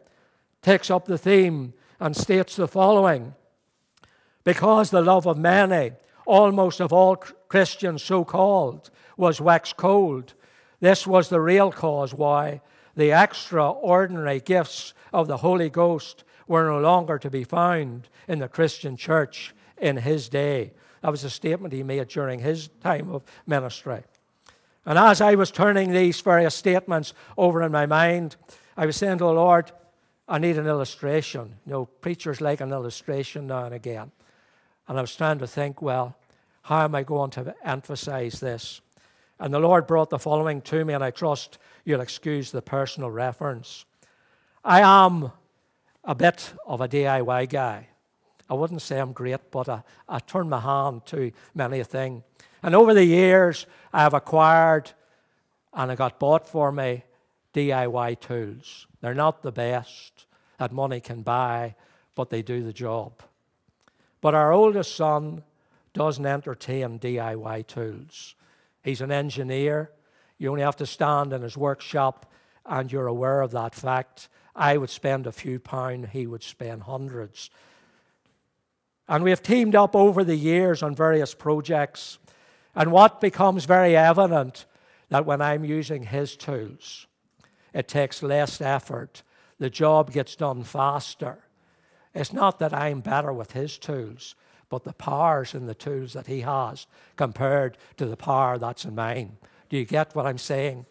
takes 0.62 0.92
up 0.92 1.06
the 1.06 1.18
theme 1.18 1.74
and 1.98 2.14
states 2.14 2.58
the 2.58 2.68
following 2.68 3.34
Because 4.44 4.90
the 4.90 5.02
love 5.02 5.26
of 5.26 5.38
many, 5.38 5.94
almost 6.26 6.82
of 6.82 6.92
all 6.92 7.16
Christians 7.16 8.04
so 8.04 8.26
called, 8.26 8.92
was 9.16 9.40
waxed 9.40 9.78
cold, 9.78 10.34
this 10.82 11.08
was 11.08 11.30
the 11.30 11.40
real 11.40 11.72
cause 11.72 12.14
why 12.14 12.60
the 12.94 13.12
extraordinary 13.12 14.42
gifts 14.42 14.94
of 15.14 15.30
the 15.30 15.38
Holy 15.38 15.70
Ghost 15.70 16.26
were 16.46 16.68
no 16.68 16.82
longer 16.82 17.18
to 17.20 17.30
be 17.30 17.46
found 17.46 18.10
in 18.28 18.40
the 18.40 18.50
Christian 18.50 18.98
church 18.98 19.56
in 19.78 19.96
his 19.96 20.28
day. 20.28 20.74
That 21.02 21.12
was 21.12 21.24
a 21.24 21.30
statement 21.30 21.74
he 21.74 21.84
made 21.84 22.10
during 22.10 22.40
his 22.40 22.68
time 22.82 23.10
of 23.10 23.24
ministry. 23.48 24.04
And 24.86 25.00
as 25.00 25.22
I 25.22 25.36
was 25.36 25.52
turning 25.52 25.92
these 25.92 26.20
various 26.20 26.56
statements 26.56 27.14
over 27.38 27.62
in 27.64 27.72
my 27.72 27.86
mind, 27.86 28.36
I 28.76 28.86
was 28.86 28.98
saying 28.98 29.20
to 29.20 29.26
the 29.26 29.34
Lord, 29.34 29.72
I 30.28 30.40
need 30.40 30.58
an 30.58 30.68
illustration. 30.68 31.56
You 31.66 31.72
know, 31.72 31.86
preachers 31.86 32.42
like 32.42 32.62
an 32.62 32.72
illustration 32.72 33.48
now 33.48 33.66
and 33.66 33.74
again. 33.74 34.12
And 34.88 34.98
I 34.98 35.02
was 35.02 35.16
trying 35.16 35.40
to 35.40 35.48
think, 35.48 35.82
well, 35.82 36.18
how 36.64 36.84
am 36.84 36.96
I 36.96 37.04
going 37.04 37.32
to 37.32 37.56
emphasize 37.64 38.40
this? 38.40 38.82
And 39.40 39.54
the 39.54 39.60
Lord 39.60 39.88
brought 39.88 40.10
the 40.10 40.20
following 40.20 40.62
to 40.62 40.86
me, 40.86 40.94
and 40.94 41.04
I 41.04 41.12
trust 41.12 41.58
you'll 41.86 42.02
excuse 42.02 42.52
the 42.52 42.62
personal 42.62 43.12
reference. 43.12 43.86
I 44.64 44.82
am 44.82 45.32
a 46.04 46.16
bit 46.16 46.54
of 46.66 46.82
a 46.82 46.88
DIY 46.88 47.50
guy. 47.50 47.88
I 48.50 48.54
wouldn't 48.54 48.82
say 48.82 49.00
I'm 49.00 49.14
great, 49.14 49.52
but 49.52 49.68
I, 49.70 49.84
I 50.08 50.20
turn 50.20 50.50
my 50.50 50.60
hand 50.60 51.06
to 51.08 51.32
many 51.56 51.80
a 51.80 51.84
thing. 51.84 52.24
And 52.64 52.74
over 52.76 52.94
the 52.94 53.06
years, 53.06 53.66
I 53.92 54.02
have 54.02 54.14
acquired 54.14 54.92
and 55.74 55.92
I 55.92 55.96
got 55.96 56.20
bought 56.20 56.48
for 56.48 56.72
me 56.72 57.04
DIY 57.54 58.20
tools. 58.22 58.88
They're 59.02 59.14
not 59.14 59.44
the 59.44 59.52
best 59.52 60.26
that 60.58 60.72
money 60.72 61.02
can 61.02 61.24
buy, 61.24 61.76
but 62.16 62.30
they 62.30 62.42
do 62.42 62.64
the 62.64 62.74
job. 62.74 63.22
But 64.22 64.34
our 64.34 64.54
oldest 64.54 64.96
son 64.96 65.44
doesn't 65.94 66.26
entertain 66.26 67.00
DIY 67.00 67.68
tools. 67.68 68.36
He's 68.82 69.02
an 69.02 69.12
engineer. 69.12 69.92
You 70.38 70.50
only 70.50 70.64
have 70.64 70.78
to 70.78 70.86
stand 70.86 71.34
in 71.34 71.42
his 71.42 71.58
workshop 71.58 72.32
and 72.66 72.92
you're 72.92 73.08
aware 73.08 73.42
of 73.42 73.52
that 73.52 73.76
fact. 73.76 74.30
I 74.56 74.78
would 74.78 74.90
spend 74.90 75.28
a 75.28 75.32
few 75.32 75.60
pounds, 75.60 76.10
he 76.12 76.28
would 76.28 76.44
spend 76.44 76.84
hundreds. 76.84 77.50
And 79.08 79.24
we 79.24 79.32
have 79.32 79.44
teamed 79.44 79.76
up 79.76 79.96
over 79.96 80.24
the 80.24 80.36
years 80.36 80.82
on 80.82 80.96
various 80.96 81.34
projects. 81.34 82.20
And 82.76 82.92
what 82.92 83.22
becomes 83.22 83.66
very 83.66 83.96
evident 83.96 84.66
that 85.10 85.26
when 85.26 85.42
I'm 85.42 85.64
using 85.64 86.04
his 86.04 86.36
tools, 86.36 87.08
it 87.74 87.88
takes 87.88 88.24
less 88.24 88.62
effort. 88.62 89.24
The 89.60 89.70
job 89.70 90.12
gets 90.12 90.36
done 90.36 90.64
faster. 90.64 91.40
It's 92.14 92.34
not 92.34 92.60
that 92.60 92.74
I'm 92.74 93.02
better 93.02 93.32
with 93.32 93.52
his 93.52 93.78
tools, 93.78 94.36
but 94.70 94.84
the 94.84 94.94
powers 94.94 95.54
in 95.54 95.68
the 95.68 95.76
tools 95.76 96.14
that 96.14 96.28
he 96.28 96.42
has 96.42 96.88
compared 97.16 97.78
to 97.98 98.06
the 98.06 98.18
power 98.18 98.58
that's 98.58 98.86
in 98.86 98.96
mine. 98.96 99.38
Do 99.70 99.78
you 99.78 99.86
get 99.86 100.16
what 100.16 100.26
I'm 100.26 100.38
saying? 100.38 100.86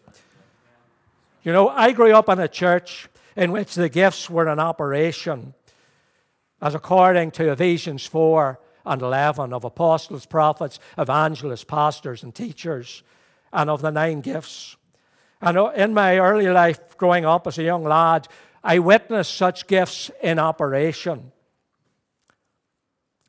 You 1.43 1.51
know, 1.51 1.69
I 1.69 1.91
grew 1.91 2.13
up 2.13 2.29
in 2.29 2.39
a 2.39 2.47
church 2.47 3.09
in 3.35 3.51
which 3.51 3.75
the 3.75 3.89
gifts 3.89 4.29
were 4.29 4.47
in 4.47 4.59
operation, 4.59 5.53
as 6.61 6.75
according 6.75 7.31
to 7.31 7.51
Ephesians 7.51 8.05
4 8.05 8.59
and 8.85 9.01
11 9.01 9.53
of 9.53 9.63
apostles, 9.63 10.25
prophets, 10.25 10.79
evangelists, 10.97 11.63
pastors, 11.63 12.23
and 12.23 12.33
teachers, 12.33 13.03
and 13.51 13.69
of 13.69 13.81
the 13.81 13.91
nine 13.91 14.21
gifts. 14.21 14.75
And 15.41 15.57
in 15.75 15.93
my 15.93 16.19
early 16.19 16.47
life, 16.47 16.97
growing 16.97 17.25
up 17.25 17.47
as 17.47 17.57
a 17.57 17.63
young 17.63 17.83
lad, 17.83 18.27
I 18.63 18.79
witnessed 18.79 19.35
such 19.35 19.67
gifts 19.67 20.09
in 20.21 20.39
operation. 20.39 21.31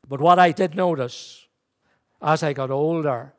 But 0.07 0.21
what 0.21 0.39
I 0.39 0.51
did 0.51 0.75
notice 0.75 1.45
as 2.21 2.41
I 2.41 2.53
got 2.53 2.71
older, 2.71 3.33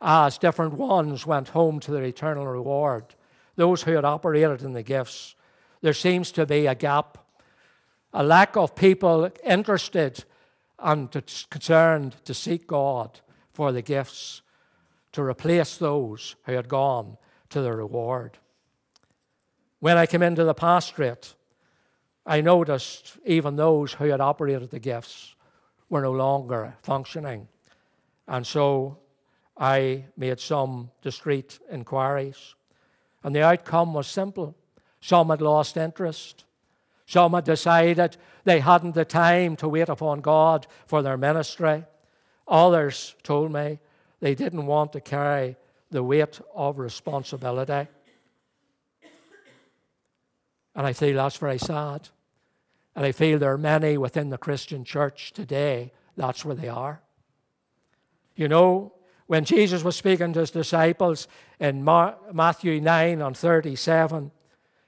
as 0.00 0.38
different 0.38 0.74
ones 0.74 1.26
went 1.26 1.48
home 1.48 1.80
to 1.80 1.90
their 1.90 2.04
eternal 2.04 2.46
reward, 2.46 3.14
those 3.56 3.82
who 3.82 3.92
had 3.92 4.04
operated 4.04 4.62
in 4.62 4.72
the 4.72 4.82
gifts, 4.82 5.34
there 5.80 5.92
seems 5.92 6.32
to 6.32 6.46
be 6.46 6.66
a 6.66 6.74
gap, 6.74 7.18
a 8.12 8.22
lack 8.22 8.56
of 8.56 8.74
people 8.74 9.30
interested 9.44 10.24
and 10.78 11.10
concerned 11.50 12.16
to 12.24 12.34
seek 12.34 12.66
God 12.66 13.20
for 13.52 13.72
the 13.72 13.82
gifts 13.82 14.42
to 15.12 15.22
replace 15.22 15.76
those 15.76 16.36
who 16.44 16.52
had 16.52 16.68
gone 16.68 17.16
to 17.50 17.60
the 17.60 17.72
reward. 17.72 18.38
When 19.80 19.96
I 19.96 20.06
came 20.06 20.22
into 20.22 20.44
the 20.44 20.54
pastorate, 20.54 21.34
I 22.26 22.40
noticed 22.40 23.16
even 23.24 23.56
those 23.56 23.94
who 23.94 24.06
had 24.06 24.20
operated 24.20 24.70
the 24.70 24.78
gifts 24.78 25.34
were 25.88 26.02
no 26.02 26.12
longer 26.12 26.76
functioning. 26.82 27.48
And 28.26 28.46
so 28.46 28.98
I 29.56 30.04
made 30.16 30.38
some 30.38 30.90
discreet 31.02 31.58
inquiries. 31.70 32.54
And 33.24 33.34
the 33.34 33.42
outcome 33.42 33.94
was 33.94 34.06
simple. 34.06 34.54
Some 35.00 35.30
had 35.30 35.40
lost 35.40 35.76
interest. 35.76 36.44
Some 37.08 37.32
had 37.32 37.44
decided 37.44 38.18
they 38.44 38.60
hadn't 38.60 38.94
the 38.94 39.06
time 39.06 39.56
to 39.56 39.68
wait 39.68 39.88
upon 39.88 40.20
God 40.20 40.66
for 40.86 41.00
their 41.00 41.16
ministry. 41.16 41.84
Others 42.46 43.16
told 43.22 43.50
me 43.50 43.78
they 44.20 44.34
didn't 44.34 44.66
want 44.66 44.92
to 44.92 45.00
carry 45.00 45.56
the 45.90 46.02
weight 46.02 46.38
of 46.54 46.78
responsibility. 46.78 47.88
And 50.74 50.86
I 50.86 50.92
feel 50.92 51.16
that's 51.16 51.38
very 51.38 51.56
sad. 51.56 52.10
And 52.94 53.06
I 53.06 53.12
feel 53.12 53.38
there 53.38 53.54
are 53.54 53.58
many 53.58 53.96
within 53.96 54.28
the 54.28 54.36
Christian 54.36 54.84
church 54.84 55.32
today, 55.32 55.92
that's 56.14 56.44
where 56.44 56.56
they 56.56 56.68
are. 56.68 57.00
You 58.36 58.48
know, 58.48 58.92
when 59.28 59.46
Jesus 59.46 59.82
was 59.82 59.96
speaking 59.96 60.34
to 60.34 60.40
his 60.40 60.50
disciples 60.50 61.26
in 61.58 61.82
Matthew 61.84 62.82
9 62.82 63.22
and 63.22 63.34
37, 63.34 64.30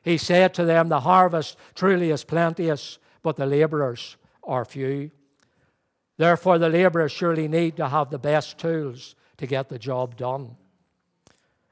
he 0.02 0.16
said 0.16 0.54
to 0.54 0.64
them, 0.64 0.88
The 0.88 1.00
harvest 1.00 1.56
truly 1.74 2.10
is 2.10 2.24
plenteous, 2.24 2.98
but 3.22 3.36
the 3.36 3.46
laborers 3.46 4.16
are 4.42 4.64
few. 4.64 5.10
Therefore, 6.16 6.58
the 6.58 6.68
laborers 6.68 7.12
surely 7.12 7.48
need 7.48 7.76
to 7.76 7.88
have 7.88 8.10
the 8.10 8.18
best 8.18 8.58
tools 8.58 9.14
to 9.38 9.46
get 9.46 9.68
the 9.68 9.78
job 9.78 10.16
done. 10.16 10.56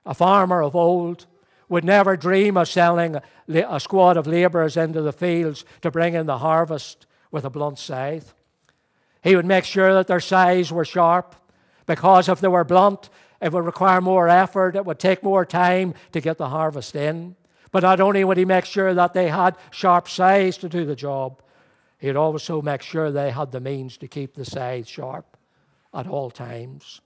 A 0.07 0.15
farmer 0.15 0.63
of 0.63 0.75
old 0.75 1.27
would 1.69 1.85
never 1.85 2.17
dream 2.17 2.57
of 2.57 2.69
selling 2.69 3.17
a 3.47 3.81
squad 3.81 4.17
of 4.17 4.27
laborers 4.27 4.77
into 4.77 5.03
the 5.03 5.13
fields 5.13 5.65
to 5.83 5.91
bring 5.91 6.15
in 6.15 6.27
the 6.27 6.39
harvest 6.39 7.07
with 7.31 7.45
a 7.45 7.51
blunt 7.51 7.79
scythe. 7.79 8.35
He 9.23 9.37
would 9.37 9.45
make 9.45 9.65
sure 9.65 9.93
that 9.93 10.07
their 10.07 10.21
scythes 10.21 10.73
were 10.73 10.85
sharp, 10.85 11.35
because 11.85 12.29
if 12.29 12.41
they 12.41 12.49
were 12.49 12.65
blunt, 12.65 13.11
it 13.41 13.53
would 13.53 13.65
require 13.65 14.01
more 14.01 14.29
effort, 14.29 14.77
it 14.77 14.85
would 14.85 14.99
take 14.99 15.23
more 15.23 15.45
time 15.45 15.95
to 16.13 16.21
get 16.21 16.39
the 16.39 16.49
harvest 16.49 16.97
in. 16.97 17.37
But 17.71 17.83
not 17.83 18.01
only 18.01 18.25
would 18.25 18.39
he 18.39 18.45
make 18.45 18.65
sure 18.65 18.95
that 18.95 19.13
they 19.13 19.29
had 19.29 19.57
sharp 19.71 20.09
scythes 20.09 20.57
to 20.59 20.69
do 20.69 20.85
the 20.85 20.97
job, 20.97 21.43
he'd 21.99 22.17
also 22.17 22.63
make 22.63 22.83
sure 22.83 23.11
they 23.11 23.31
had 23.31 23.53
the 23.53 23.61
means 23.61 23.97
to 23.99 24.09
keep 24.09 24.35
the 24.35 24.45
scythe 24.45 24.87
sharp 24.87 25.37
at 25.93 26.07
all 26.07 26.31
times. 26.31 27.01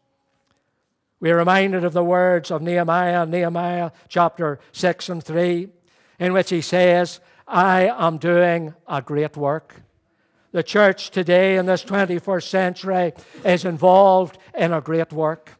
We're 1.20 1.38
reminded 1.38 1.84
of 1.84 1.92
the 1.92 2.04
words 2.04 2.50
of 2.50 2.62
Nehemiah, 2.62 3.26
Nehemiah 3.26 3.92
chapter 4.08 4.58
6 4.72 5.08
and 5.08 5.22
3, 5.22 5.68
in 6.18 6.32
which 6.32 6.50
he 6.50 6.60
says, 6.60 7.20
I 7.46 7.86
am 7.86 8.18
doing 8.18 8.74
a 8.88 9.02
great 9.02 9.36
work. 9.36 9.82
The 10.52 10.62
church 10.62 11.10
today 11.10 11.56
in 11.56 11.66
this 11.66 11.84
21st 11.84 12.42
century 12.42 13.12
is 13.44 13.64
involved 13.64 14.36
in 14.54 14.72
a 14.72 14.80
great 14.80 15.12
work. 15.12 15.52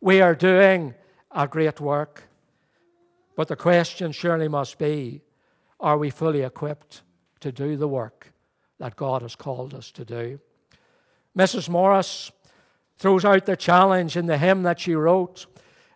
We 0.00 0.20
are 0.20 0.34
doing 0.34 0.94
a 1.30 1.46
great 1.46 1.80
work. 1.80 2.23
But 3.36 3.48
the 3.48 3.56
question 3.56 4.12
surely 4.12 4.48
must 4.48 4.78
be 4.78 5.22
are 5.80 5.98
we 5.98 6.10
fully 6.10 6.42
equipped 6.42 7.02
to 7.40 7.52
do 7.52 7.76
the 7.76 7.88
work 7.88 8.32
that 8.78 8.96
God 8.96 9.22
has 9.22 9.36
called 9.36 9.74
us 9.74 9.90
to 9.92 10.04
do. 10.04 10.40
Mrs. 11.36 11.68
Morris 11.68 12.30
throws 12.96 13.24
out 13.24 13.44
the 13.44 13.56
challenge 13.56 14.16
in 14.16 14.26
the 14.26 14.38
hymn 14.38 14.62
that 14.62 14.80
she 14.80 14.94
wrote 14.94 15.46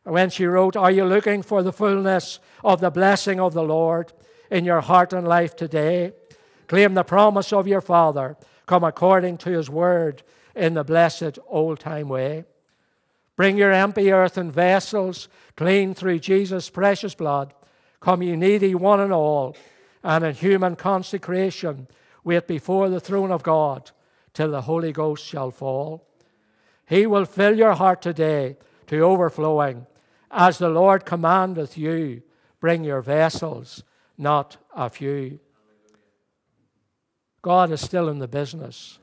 when 0.05 0.31
she 0.31 0.47
wrote, 0.47 0.77
Are 0.77 0.91
you 0.91 1.05
looking 1.05 1.43
for 1.43 1.63
the 1.63 1.73
fullness 1.73 2.41
of 2.65 2.81
the 2.81 2.91
blessing 2.91 3.39
of 3.41 3.55
the 3.55 3.63
Lord 3.63 4.13
in 4.51 4.65
your 4.65 4.81
heart 4.81 5.13
and 5.13 5.27
life 5.29 5.55
today? 5.55 6.13
Claim 6.67 6.95
the 6.95 7.05
promise 7.05 7.53
of 7.53 7.67
your 7.67 7.81
Father, 7.81 8.37
come 8.67 8.85
according 8.85 9.39
to 9.39 9.51
his 9.51 9.71
word 9.71 10.23
in 10.55 10.75
the 10.75 10.85
blessed 10.85 11.39
old 11.47 11.81
time 11.81 12.09
way. 12.09 12.45
Bring 13.39 13.57
your 13.57 13.71
empty 13.71 14.11
earthen 14.11 14.51
vessels, 14.51 15.29
clean 15.57 15.95
through 15.95 16.19
Jesus' 16.19 16.71
precious 16.71 17.15
blood. 17.15 17.55
Come, 18.01 18.21
ye 18.21 18.35
needy, 18.35 18.75
one 18.75 18.99
and 18.99 19.13
all, 19.13 19.57
and 20.03 20.25
in 20.25 20.35
human 20.35 20.75
consecration, 20.75 21.87
wait 22.25 22.49
before 22.49 22.89
the 22.89 22.99
throne 22.99 23.31
of 23.31 23.45
God 23.45 23.93
till 24.35 24.51
the 24.51 24.63
Holy 24.63 24.91
Ghost 24.91 25.25
shall 25.25 25.53
fall. 25.53 26.05
He 26.85 27.07
will 27.07 27.27
fill 27.27 27.57
your 27.57 27.75
heart 27.75 28.03
today 28.03 28.57
to 28.89 28.99
overflowing. 29.03 29.87
As 30.33 30.59
the 30.59 30.69
Lord 30.69 31.07
commandeth 31.07 31.79
you, 31.79 32.23
bring 32.59 32.83
your 32.83 33.03
vessels, 33.03 33.85
not 34.17 34.57
a 34.75 34.91
few. 34.91 35.39
God 37.41 37.71
is 37.71 37.83
still 37.83 38.09
in 38.09 38.19
the 38.19 38.27
business 38.27 38.99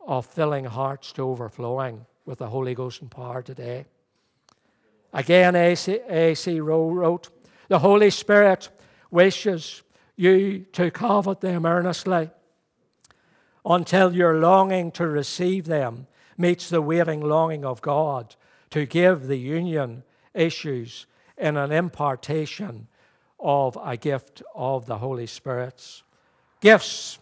of 0.00 0.24
filling 0.24 0.64
hearts 0.64 1.12
to 1.12 1.22
overflowing 1.22 2.06
with 2.24 2.38
the 2.38 2.48
Holy 2.48 2.74
Ghost 2.74 3.00
and 3.00 3.10
power 3.10 3.42
today. 3.42 3.86
Again, 5.12 5.54
A.C. 5.56 6.60
Rowe 6.60 6.90
wrote, 6.90 7.28
The 7.68 7.80
Holy 7.80 8.10
Spirit 8.10 8.68
wishes 9.10 9.82
you 10.16 10.60
to 10.72 10.90
covet 10.90 11.40
them 11.40 11.66
earnestly 11.66 12.30
until 13.64 14.14
your 14.14 14.38
longing 14.38 14.90
to 14.92 15.06
receive 15.06 15.66
them 15.66 16.06
meets 16.36 16.68
the 16.68 16.82
waiting 16.82 17.20
longing 17.20 17.64
of 17.64 17.80
God 17.82 18.34
to 18.70 18.86
give 18.86 19.26
the 19.26 19.36
union 19.36 20.02
issues 20.34 21.06
in 21.36 21.56
an 21.56 21.72
impartation 21.72 22.88
of 23.38 23.76
a 23.82 23.96
gift 23.96 24.42
of 24.54 24.86
the 24.86 24.98
Holy 24.98 25.26
Spirit's. 25.26 26.02
Gifts 26.60 27.18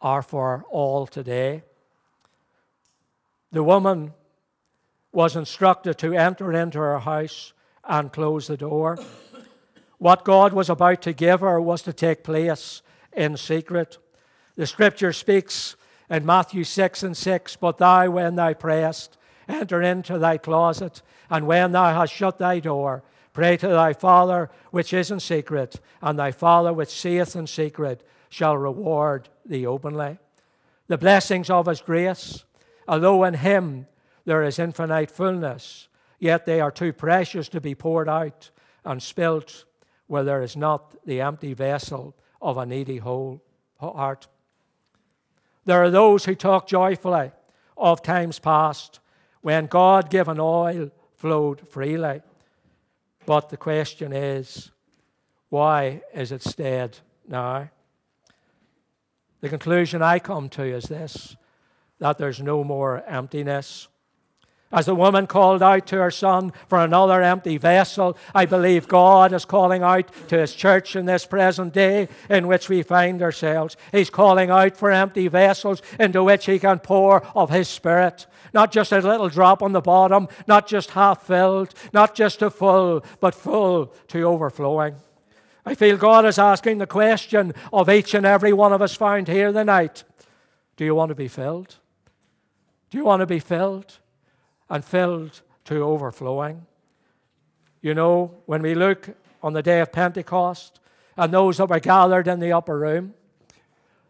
are 0.00 0.22
for 0.22 0.64
all 0.70 1.06
today. 1.06 1.62
The 3.50 3.62
woman 3.62 4.12
was 5.12 5.36
instructed 5.36 5.98
to 5.98 6.12
enter 6.12 6.52
into 6.52 6.78
her 6.78 6.98
house 6.98 7.52
and 7.84 8.12
close 8.12 8.46
the 8.46 8.56
door. 8.56 8.98
What 9.98 10.24
God 10.24 10.52
was 10.52 10.68
about 10.68 11.02
to 11.02 11.12
give 11.12 11.40
her 11.40 11.60
was 11.60 11.82
to 11.82 11.92
take 11.92 12.22
place 12.22 12.82
in 13.12 13.36
secret. 13.36 13.98
The 14.56 14.66
scripture 14.66 15.12
speaks 15.12 15.76
in 16.10 16.26
Matthew 16.26 16.64
6 16.64 17.02
and 17.02 17.16
6 17.16 17.56
But 17.56 17.78
thou, 17.78 18.10
when 18.10 18.36
thou 18.36 18.52
prayest, 18.54 19.16
enter 19.48 19.82
into 19.82 20.18
thy 20.18 20.36
closet, 20.36 21.02
and 21.30 21.46
when 21.46 21.72
thou 21.72 21.94
hast 21.94 22.12
shut 22.12 22.38
thy 22.38 22.60
door, 22.60 23.02
pray 23.32 23.56
to 23.56 23.68
thy 23.68 23.92
Father 23.92 24.50
which 24.70 24.92
is 24.92 25.10
in 25.10 25.20
secret, 25.20 25.80
and 26.02 26.18
thy 26.18 26.32
Father 26.32 26.72
which 26.72 26.90
seeth 26.90 27.34
in 27.34 27.46
secret 27.46 28.06
shall 28.28 28.56
reward 28.56 29.28
thee 29.44 29.66
openly. 29.66 30.18
The 30.86 30.98
blessings 30.98 31.50
of 31.50 31.66
his 31.66 31.80
grace, 31.80 32.44
although 32.88 33.22
in 33.24 33.34
him 33.34 33.86
there 34.24 34.42
is 34.42 34.58
infinite 34.58 35.10
fullness, 35.10 35.88
yet 36.18 36.46
they 36.46 36.60
are 36.60 36.70
too 36.70 36.92
precious 36.92 37.48
to 37.50 37.60
be 37.60 37.74
poured 37.74 38.08
out 38.08 38.50
and 38.84 39.02
spilt 39.02 39.64
where 40.06 40.24
there 40.24 40.42
is 40.42 40.56
not 40.56 40.96
the 41.04 41.20
empty 41.20 41.52
vessel 41.52 42.16
of 42.40 42.56
a 42.56 42.66
needy 42.66 42.96
whole 42.96 43.42
heart. 43.78 44.26
There 45.66 45.82
are 45.82 45.90
those 45.90 46.24
who 46.24 46.34
talk 46.34 46.66
joyfully 46.66 47.30
of 47.76 48.02
times 48.02 48.38
past 48.38 49.00
when 49.42 49.66
God 49.66 50.10
given 50.10 50.40
oil 50.40 50.90
flowed 51.14 51.68
freely. 51.68 52.22
But 53.26 53.50
the 53.50 53.56
question 53.58 54.12
is, 54.12 54.70
why 55.50 56.02
is 56.14 56.32
it 56.32 56.42
stayed 56.42 56.98
now? 57.26 57.68
The 59.40 59.48
conclusion 59.48 60.02
I 60.02 60.18
come 60.18 60.48
to 60.50 60.64
is 60.64 60.84
this 60.84 61.36
that 61.98 62.18
there's 62.18 62.40
no 62.40 62.64
more 62.64 63.02
emptiness. 63.06 63.88
As 64.70 64.84
the 64.84 64.94
woman 64.94 65.26
called 65.26 65.62
out 65.62 65.86
to 65.86 65.96
her 65.96 66.10
son 66.10 66.52
for 66.68 66.78
another 66.78 67.22
empty 67.22 67.56
vessel, 67.56 68.18
I 68.34 68.44
believe 68.44 68.86
God 68.86 69.32
is 69.32 69.46
calling 69.46 69.82
out 69.82 70.10
to 70.28 70.38
his 70.38 70.54
church 70.54 70.94
in 70.94 71.06
this 71.06 71.24
present 71.24 71.72
day 71.72 72.08
in 72.28 72.46
which 72.46 72.68
we 72.68 72.82
find 72.82 73.22
ourselves. 73.22 73.78
He's 73.92 74.10
calling 74.10 74.50
out 74.50 74.76
for 74.76 74.90
empty 74.90 75.26
vessels 75.28 75.80
into 75.98 76.22
which 76.22 76.44
he 76.44 76.58
can 76.58 76.80
pour 76.80 77.24
of 77.34 77.48
his 77.48 77.66
spirit. 77.66 78.26
Not 78.52 78.70
just 78.70 78.92
a 78.92 79.00
little 79.00 79.30
drop 79.30 79.62
on 79.62 79.72
the 79.72 79.80
bottom, 79.80 80.28
not 80.46 80.66
just 80.66 80.90
half 80.90 81.22
filled, 81.22 81.72
not 81.94 82.14
just 82.14 82.40
to 82.40 82.50
full, 82.50 83.02
but 83.20 83.34
full 83.34 83.86
to 84.08 84.22
overflowing. 84.24 84.96
I 85.64 85.74
feel 85.76 85.96
God 85.96 86.26
is 86.26 86.38
asking 86.38 86.76
the 86.76 86.86
question 86.86 87.54
of 87.72 87.88
each 87.88 88.12
and 88.12 88.26
every 88.26 88.52
one 88.52 88.74
of 88.74 88.82
us 88.82 88.94
found 88.94 89.28
here 89.28 89.50
tonight 89.50 90.04
Do 90.76 90.84
you 90.84 90.94
want 90.94 91.08
to 91.08 91.14
be 91.14 91.28
filled? 91.28 91.76
Do 92.90 92.98
you 92.98 93.04
want 93.04 93.20
to 93.20 93.26
be 93.26 93.40
filled? 93.40 93.98
and 94.70 94.84
filled 94.84 95.40
to 95.64 95.82
overflowing. 95.82 96.66
You 97.80 97.94
know, 97.94 98.34
when 98.46 98.62
we 98.62 98.74
look 98.74 99.10
on 99.42 99.52
the 99.52 99.62
day 99.62 99.80
of 99.80 99.92
Pentecost 99.92 100.80
and 101.16 101.32
those 101.32 101.58
that 101.58 101.68
were 101.68 101.80
gathered 101.80 102.28
in 102.28 102.40
the 102.40 102.52
upper 102.52 102.78
room, 102.78 103.14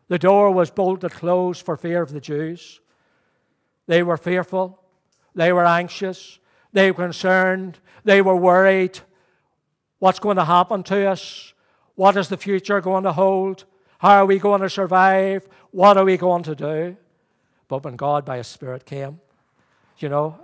the 0.09 0.19
door 0.19 0.51
was 0.51 0.71
bolted 0.71 1.12
closed 1.12 1.64
for 1.64 1.77
fear 1.77 2.03
of 2.03 2.12
the 2.12 2.21
Jews. 2.21 2.81
They 3.87 4.03
were 4.03 4.17
fearful, 4.17 4.81
they 5.35 5.53
were 5.53 5.67
anxious, 5.67 6.38
they 6.73 6.91
were 6.91 7.05
concerned, 7.05 7.79
they 8.05 8.23
were 8.23 8.37
worried. 8.37 9.01
What's 9.99 10.19
going 10.19 10.37
to 10.37 10.45
happen 10.45 10.83
to 10.85 11.09
us? 11.09 11.53
What 11.95 12.17
is 12.17 12.29
the 12.29 12.37
future 12.37 12.81
going 12.81 13.05
to 13.05 13.12
hold? 13.12 13.64
How 13.99 14.23
are 14.23 14.27
we 14.27 14.38
going 14.38 14.61
to 14.61 14.71
survive? 14.71 15.49
What 15.73 15.97
are 15.97 16.05
we 16.05 16.17
going 16.17 16.45
to 16.45 16.55
do? 16.55 16.97
But 17.69 17.85
when 17.85 17.97
God 17.97 18.25
by 18.25 18.39
His 18.39 18.47
Spirit 18.47 18.87
came, 18.87 19.21
you 19.99 20.09
know, 20.09 20.39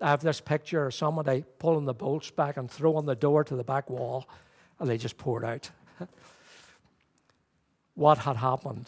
I 0.00 0.10
have 0.10 0.20
this 0.20 0.40
picture 0.40 0.86
of 0.86 0.94
somebody 0.94 1.44
pulling 1.58 1.86
the 1.86 1.94
bolts 1.94 2.30
back 2.30 2.56
and 2.56 2.70
throwing 2.70 3.06
the 3.06 3.14
door 3.14 3.44
to 3.44 3.56
the 3.56 3.64
back 3.64 3.88
wall, 3.88 4.28
and 4.78 4.88
they 4.88 4.98
just 4.98 5.16
poured 5.16 5.44
out. 5.44 5.70
what 7.94 8.18
had 8.18 8.36
happened? 8.36 8.86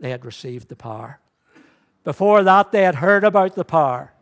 They 0.00 0.10
had 0.10 0.24
received 0.24 0.68
the 0.68 0.76
power. 0.76 1.20
Before 2.02 2.42
that, 2.42 2.72
they 2.72 2.82
had 2.82 2.96
heard 2.96 3.24
about 3.24 3.54
the 3.54 3.64
power, 3.64 4.12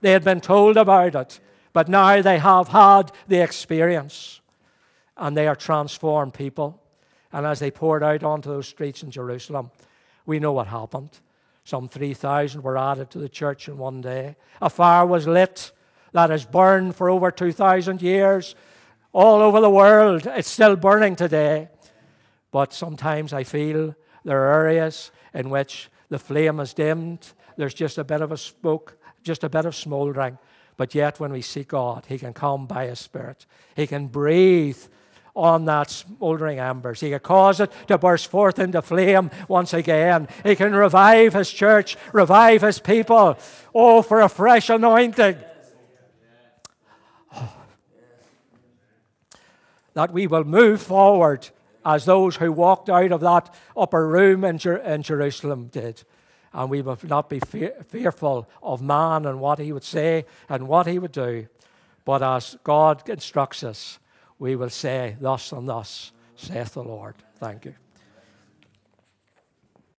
they 0.00 0.12
had 0.12 0.24
been 0.24 0.40
told 0.40 0.76
about 0.76 1.14
it, 1.14 1.40
but 1.72 1.88
now 1.88 2.20
they 2.20 2.38
have 2.38 2.68
had 2.68 3.12
the 3.28 3.42
experience, 3.42 4.40
and 5.16 5.36
they 5.36 5.46
are 5.46 5.56
transformed 5.56 6.34
people. 6.34 6.82
And 7.32 7.46
as 7.46 7.60
they 7.60 7.70
poured 7.70 8.02
out 8.02 8.24
onto 8.24 8.48
those 8.48 8.66
streets 8.66 9.02
in 9.04 9.10
Jerusalem, 9.10 9.70
we 10.26 10.40
know 10.40 10.52
what 10.52 10.66
happened. 10.66 11.10
Some 11.64 11.88
3,000 11.88 12.62
were 12.62 12.78
added 12.78 13.10
to 13.10 13.18
the 13.18 13.28
church 13.28 13.68
in 13.68 13.78
one 13.78 14.00
day. 14.00 14.36
A 14.60 14.70
fire 14.70 15.06
was 15.06 15.26
lit 15.26 15.72
that 16.12 16.30
has 16.30 16.44
burned 16.44 16.96
for 16.96 17.08
over 17.08 17.30
2,000 17.30 18.02
years 18.02 18.54
all 19.12 19.40
over 19.40 19.60
the 19.60 19.70
world. 19.70 20.26
It's 20.26 20.50
still 20.50 20.76
burning 20.76 21.16
today. 21.16 21.68
But 22.50 22.72
sometimes 22.72 23.32
I 23.32 23.44
feel 23.44 23.94
there 24.24 24.40
are 24.42 24.64
areas 24.64 25.10
in 25.34 25.50
which 25.50 25.88
the 26.08 26.18
flame 26.18 26.60
is 26.60 26.74
dimmed. 26.74 27.32
There's 27.56 27.74
just 27.74 27.98
a 27.98 28.04
bit 28.04 28.20
of 28.20 28.32
a 28.32 28.36
smoke, 28.36 28.98
just 29.22 29.44
a 29.44 29.48
bit 29.48 29.66
of 29.66 29.76
smouldering. 29.76 30.38
But 30.76 30.94
yet, 30.94 31.20
when 31.20 31.32
we 31.32 31.42
seek 31.42 31.68
God, 31.68 32.06
He 32.08 32.18
can 32.18 32.32
come 32.32 32.66
by 32.66 32.86
His 32.86 32.98
Spirit. 32.98 33.46
He 33.76 33.86
can 33.86 34.06
breathe 34.06 34.82
on 35.34 35.64
that 35.66 35.90
smoldering 35.90 36.58
embers. 36.58 37.00
He 37.00 37.10
can 37.10 37.20
cause 37.20 37.60
it 37.60 37.70
to 37.88 37.98
burst 37.98 38.30
forth 38.30 38.58
into 38.58 38.82
flame 38.82 39.30
once 39.48 39.72
again. 39.72 40.28
He 40.44 40.56
can 40.56 40.74
revive 40.74 41.34
his 41.34 41.50
church, 41.50 41.96
revive 42.12 42.62
his 42.62 42.78
people. 42.78 43.38
Oh, 43.74 44.02
for 44.02 44.20
a 44.20 44.28
fresh 44.28 44.70
anointing. 44.70 45.36
Oh. 47.34 47.56
That 49.94 50.12
we 50.12 50.28
will 50.28 50.44
move 50.44 50.80
forward 50.80 51.48
as 51.84 52.04
those 52.04 52.36
who 52.36 52.52
walked 52.52 52.88
out 52.88 53.12
of 53.12 53.20
that 53.20 53.52
upper 53.76 54.06
room 54.06 54.44
in, 54.44 54.58
Jer- 54.58 54.76
in 54.76 55.02
Jerusalem 55.02 55.66
did. 55.66 56.02
And 56.52 56.70
we 56.70 56.82
will 56.82 56.98
not 57.02 57.28
be 57.28 57.40
fe- 57.40 57.72
fearful 57.88 58.48
of 58.62 58.82
man 58.82 59.26
and 59.26 59.40
what 59.40 59.58
he 59.58 59.72
would 59.72 59.84
say 59.84 60.26
and 60.48 60.68
what 60.68 60.86
he 60.86 60.98
would 60.98 61.12
do. 61.12 61.48
But 62.04 62.22
as 62.22 62.56
God 62.64 63.08
instructs 63.08 63.62
us, 63.62 63.98
we 64.40 64.56
will 64.56 64.70
say, 64.70 65.16
Thus 65.20 65.52
and 65.52 65.68
thus 65.68 66.10
saith 66.34 66.74
the 66.74 66.82
Lord. 66.82 67.14
Thank 67.36 67.66
you. 67.66 67.74